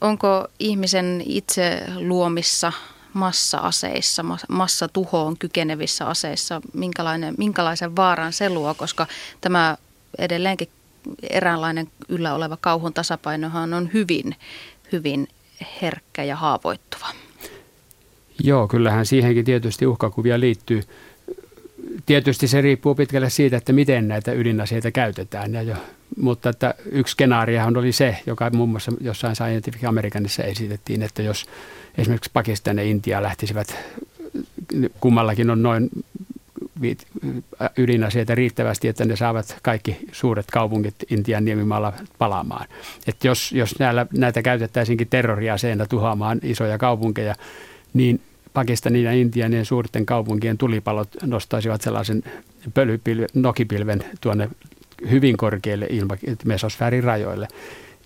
Onko 0.00 0.46
ihmisen 0.58 1.22
itse 1.26 1.82
luomissa 1.96 2.72
massa-aseissa, 3.12 4.24
massatuhoon 4.48 5.38
kykenevissä 5.38 6.06
aseissa, 6.06 6.60
minkälainen, 6.72 7.34
minkälaisen 7.38 7.96
vaaran 7.96 8.32
se 8.32 8.50
luo, 8.50 8.74
koska 8.74 9.06
tämä 9.40 9.76
edelleenkin 10.18 10.68
eräänlainen 11.30 11.90
yllä 12.08 12.34
oleva 12.34 12.56
kauhun 12.60 12.94
tasapainohan 12.94 13.74
on 13.74 13.90
hyvin, 13.94 14.36
hyvin 14.92 15.28
herkkä 15.82 16.24
ja 16.24 16.36
haavoittuva. 16.36 17.06
Joo, 18.44 18.68
kyllähän 18.68 19.06
siihenkin 19.06 19.44
tietysti 19.44 19.86
uhkakuvia 19.86 20.40
liittyy. 20.40 20.82
Tietysti 22.06 22.48
se 22.48 22.60
riippuu 22.60 22.94
pitkälle 22.94 23.30
siitä, 23.30 23.56
että 23.56 23.72
miten 23.72 24.08
näitä 24.08 24.32
ydinaseita 24.32 24.90
käytetään. 24.90 25.54
Ja 25.54 25.62
jo, 25.62 25.74
mutta 26.16 26.48
että 26.48 26.74
yksi 26.90 27.12
skenaariahan 27.12 27.76
oli 27.76 27.92
se, 27.92 28.16
joka 28.26 28.50
muun 28.50 28.68
muassa 28.68 28.92
jossain 29.00 29.36
Scientific 29.36 29.84
Americanissa 29.84 30.42
esitettiin, 30.42 31.02
että 31.02 31.22
jos 31.22 31.46
esimerkiksi 31.98 32.30
Pakistan 32.32 32.78
ja 32.78 32.84
Intia 32.84 33.22
lähtisivät, 33.22 33.76
kummallakin 35.00 35.50
on 35.50 35.62
noin 35.62 35.90
ydinaseita 37.76 38.34
riittävästi, 38.34 38.88
että 38.88 39.04
ne 39.04 39.16
saavat 39.16 39.58
kaikki 39.62 39.96
suuret 40.12 40.46
kaupungit 40.52 40.94
Intian 41.10 41.44
niemimaalla 41.44 41.92
palaamaan. 42.18 42.68
Että 43.06 43.28
jos, 43.28 43.52
jos 43.52 43.78
näillä, 43.78 44.06
näitä 44.12 44.42
käytettäisiinkin 44.42 45.08
terroriaseena 45.08 45.86
tuhoamaan 45.86 46.40
isoja 46.42 46.78
kaupunkeja, 46.78 47.34
niin 47.94 48.20
Pakistanin 48.56 49.04
ja 49.04 49.12
Intian 49.12 49.64
suurten 49.64 50.06
kaupunkien 50.06 50.58
tulipalot 50.58 51.08
nostaisivat 51.22 51.80
sellaisen 51.82 52.22
pölypilven, 52.74 53.28
nokipilven 53.34 54.04
tuonne 54.20 54.50
hyvin 55.10 55.36
korkeille 55.36 55.86
ilma, 55.90 56.16
mesosfäärin 56.44 57.04
rajoille, 57.04 57.48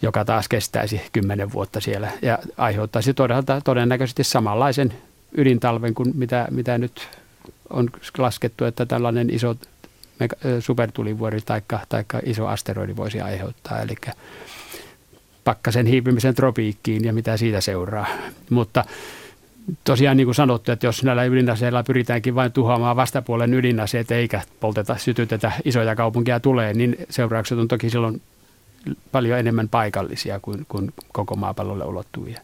joka 0.03 0.25
taas 0.25 0.49
kestäisi 0.49 1.01
kymmenen 1.13 1.53
vuotta 1.53 1.81
siellä 1.81 2.11
ja 2.23 2.39
aiheuttaisi 2.57 3.15
todella, 3.15 3.61
todennäköisesti 3.65 4.25
samanlaisen 4.25 4.93
ydintalven 5.37 5.95
kuin 5.95 6.13
mitä, 6.15 6.49
mitä 6.51 6.79
nyt 6.79 7.09
on 7.71 7.91
laskettu, 8.19 8.65
että 8.65 8.87
tällainen 8.87 9.31
iso 9.31 9.57
supertulivuori 10.61 11.41
tai 11.41 11.63
iso 12.25 12.47
asteroidi 12.47 12.97
voisi 12.97 13.21
aiheuttaa. 13.21 13.81
Eli 13.81 13.95
pakkasen 15.45 15.87
hiipimisen 15.87 16.35
tropiikkiin 16.35 17.05
ja 17.05 17.13
mitä 17.13 17.37
siitä 17.37 17.61
seuraa. 17.61 18.07
Mutta 18.51 18.85
tosiaan 19.85 20.17
niin 20.17 20.27
kuin 20.27 20.35
sanottu, 20.35 20.73
että 20.73 20.87
jos 20.87 21.05
näillä 21.05 21.25
ydinaseilla 21.25 21.83
pyritäänkin 21.83 22.35
vain 22.35 22.53
tuhoamaan 22.53 22.97
vastapuolen 22.97 23.55
ydinaseet 23.55 24.11
eikä 24.11 24.43
polteta, 24.61 24.97
sytytetä 24.97 25.53
isoja 25.65 25.97
kaupunkia 25.97 26.41
tulee, 26.41 26.75
niin 26.75 26.97
seuraukset 27.11 27.59
on 27.59 27.69
toki 27.69 27.91
silloin 27.91 28.23
paljon 29.13 29.39
enemmän 29.39 29.69
paikallisia 29.69 30.41
kuin, 30.41 30.67
kuin 30.69 30.95
koko 31.13 31.37
maapallolle 31.37 31.85
ulottuvia. 31.85 32.41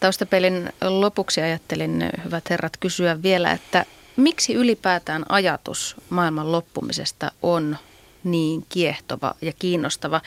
Taustapelin 0.00 0.72
lopuksi 0.82 1.40
ajattelin, 1.40 2.10
hyvät 2.24 2.50
herrat, 2.50 2.76
kysyä 2.76 3.22
vielä, 3.22 3.52
että 3.52 3.84
miksi 4.16 4.54
ylipäätään 4.54 5.24
ajatus 5.28 5.96
maailman 6.10 6.52
loppumisesta 6.52 7.32
on 7.42 7.76
niin 8.24 8.66
kiehtova 8.68 9.34
ja 9.42 9.52
kiinnostava? 9.58 10.20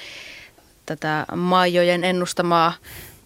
Tätä 0.85 1.25
maajojen 1.35 2.03
ennustamaa 2.03 2.73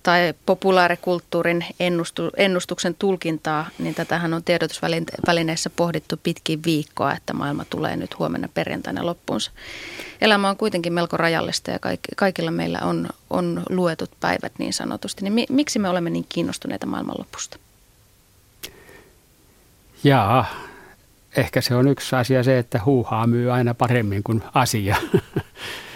tai 0.03 0.33
populaarikulttuurin 0.45 1.65
ennustu, 1.79 2.29
ennustuksen 2.37 2.95
tulkintaa, 2.99 3.69
niin 3.79 3.95
tätähän 3.95 4.33
on 4.33 4.43
tiedotusvälineissä 4.43 5.69
pohdittu 5.69 6.19
pitkin 6.23 6.63
viikkoa, 6.65 7.13
että 7.13 7.33
maailma 7.33 7.65
tulee 7.65 7.95
nyt 7.95 8.19
huomenna 8.19 8.49
perjantaina 8.53 9.05
loppuunsa. 9.05 9.51
Elämä 10.21 10.49
on 10.49 10.57
kuitenkin 10.57 10.93
melko 10.93 11.17
rajallista 11.17 11.71
ja 11.71 11.79
kaikki, 11.79 12.09
kaikilla 12.15 12.51
meillä 12.51 12.79
on, 12.79 13.09
on 13.29 13.63
luetut 13.69 14.11
päivät 14.19 14.51
niin 14.57 14.73
sanotusti. 14.73 15.23
Niin 15.23 15.33
mi, 15.33 15.45
miksi 15.49 15.79
me 15.79 15.89
olemme 15.89 16.09
niin 16.09 16.25
kiinnostuneita 16.29 16.85
maailmanlopusta? 16.85 17.57
Jaa, 20.03 20.45
ehkä 21.35 21.61
se 21.61 21.75
on 21.75 21.87
yksi 21.87 22.15
asia 22.15 22.43
se, 22.43 22.57
että 22.57 22.81
huuhaa 22.85 23.27
myy 23.27 23.51
aina 23.51 23.73
paremmin 23.73 24.23
kuin 24.23 24.43
asia. 24.53 24.95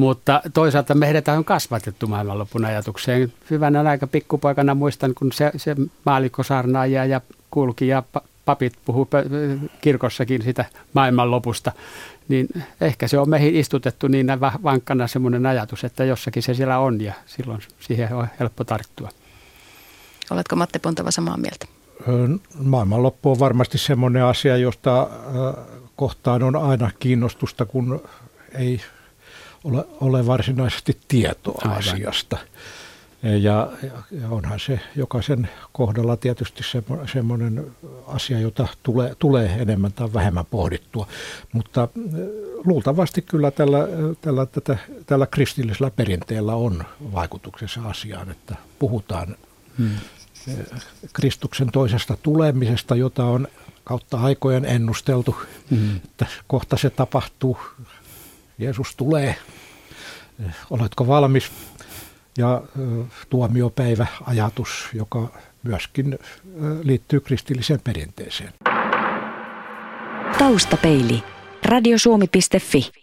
Mutta 0.00 0.42
toisaalta 0.54 0.94
meidät 0.94 1.28
on 1.28 1.44
kasvatettu 1.44 2.06
maailmanlopun 2.06 2.64
ajatukseen. 2.64 3.32
Hyvänä 3.50 3.90
aika 3.90 4.06
pikkupoikana 4.06 4.74
muistan, 4.74 5.14
kun 5.14 5.32
se, 5.32 5.50
se 5.56 5.76
maalikosarnaaja 6.06 7.04
ja 7.04 7.20
kulki 7.50 7.88
ja 7.88 8.02
papit 8.44 8.72
puhuu 8.84 9.08
kirkossakin 9.80 10.42
sitä 10.42 10.64
maailmanlopusta, 10.92 11.72
niin 12.28 12.48
ehkä 12.80 13.08
se 13.08 13.18
on 13.18 13.30
meihin 13.30 13.56
istutettu 13.56 14.08
niin 14.08 14.26
vankkana 14.64 15.06
semmoinen 15.06 15.46
ajatus, 15.46 15.84
että 15.84 16.04
jossakin 16.04 16.42
se 16.42 16.54
siellä 16.54 16.78
on 16.78 17.00
ja 17.00 17.12
silloin 17.26 17.60
siihen 17.80 18.12
on 18.12 18.28
helppo 18.40 18.64
tarttua. 18.64 19.08
Oletko 20.30 20.56
Matti 20.56 20.78
Pontava 20.78 21.10
samaa 21.10 21.36
mieltä? 21.36 21.66
Maailmanloppu 22.64 23.30
on 23.30 23.38
varmasti 23.38 23.78
semmoinen 23.78 24.24
asia, 24.24 24.56
josta 24.56 25.08
kohtaan 25.96 26.42
on 26.42 26.56
aina 26.56 26.90
kiinnostusta, 26.98 27.64
kun 27.64 28.02
ei 28.54 28.80
ole, 29.64 29.84
ole 30.00 30.26
varsinaisesti 30.26 30.98
tietoa 31.08 31.60
Aivan. 31.64 31.78
asiasta. 31.78 32.38
Ja, 33.22 33.72
ja 34.10 34.28
onhan 34.30 34.60
se 34.60 34.80
jokaisen 34.96 35.48
kohdalla 35.72 36.16
tietysti 36.16 36.62
semmoinen 37.12 37.66
asia, 38.06 38.38
jota 38.38 38.68
tulee, 38.82 39.14
tulee 39.18 39.56
enemmän 39.58 39.92
tai 39.92 40.12
vähemmän 40.14 40.46
pohdittua. 40.46 41.06
Mutta 41.52 41.88
luultavasti 42.64 43.22
kyllä 43.22 43.50
tällä, 43.50 43.78
tällä, 44.20 44.46
tätä, 44.46 44.78
tällä 45.06 45.26
kristillisellä 45.26 45.90
perinteellä 45.90 46.54
on 46.54 46.84
vaikutuksensa 47.14 47.80
asiaan, 47.82 48.30
että 48.30 48.54
puhutaan 48.78 49.36
hmm. 49.78 49.90
Kristuksen 51.12 51.70
toisesta 51.72 52.16
tulemisesta, 52.22 52.96
jota 52.96 53.24
on 53.24 53.48
kautta 53.84 54.20
aikojen 54.20 54.64
ennusteltu, 54.64 55.36
hmm. 55.70 55.96
että 55.96 56.26
kohta 56.46 56.76
se 56.76 56.90
tapahtuu 56.90 57.58
Jeesus 58.60 58.96
tulee, 58.96 59.36
oletko 60.70 61.06
valmis? 61.06 61.52
Ja 62.38 62.62
tuomiopäivä 63.30 64.06
ajatus, 64.26 64.88
joka 64.94 65.28
myöskin 65.62 66.18
liittyy 66.82 67.20
kristilliseen 67.20 67.80
perinteeseen. 67.84 68.52
Taustapeili. 70.38 71.22
Radiosuomi.fi 71.64 72.99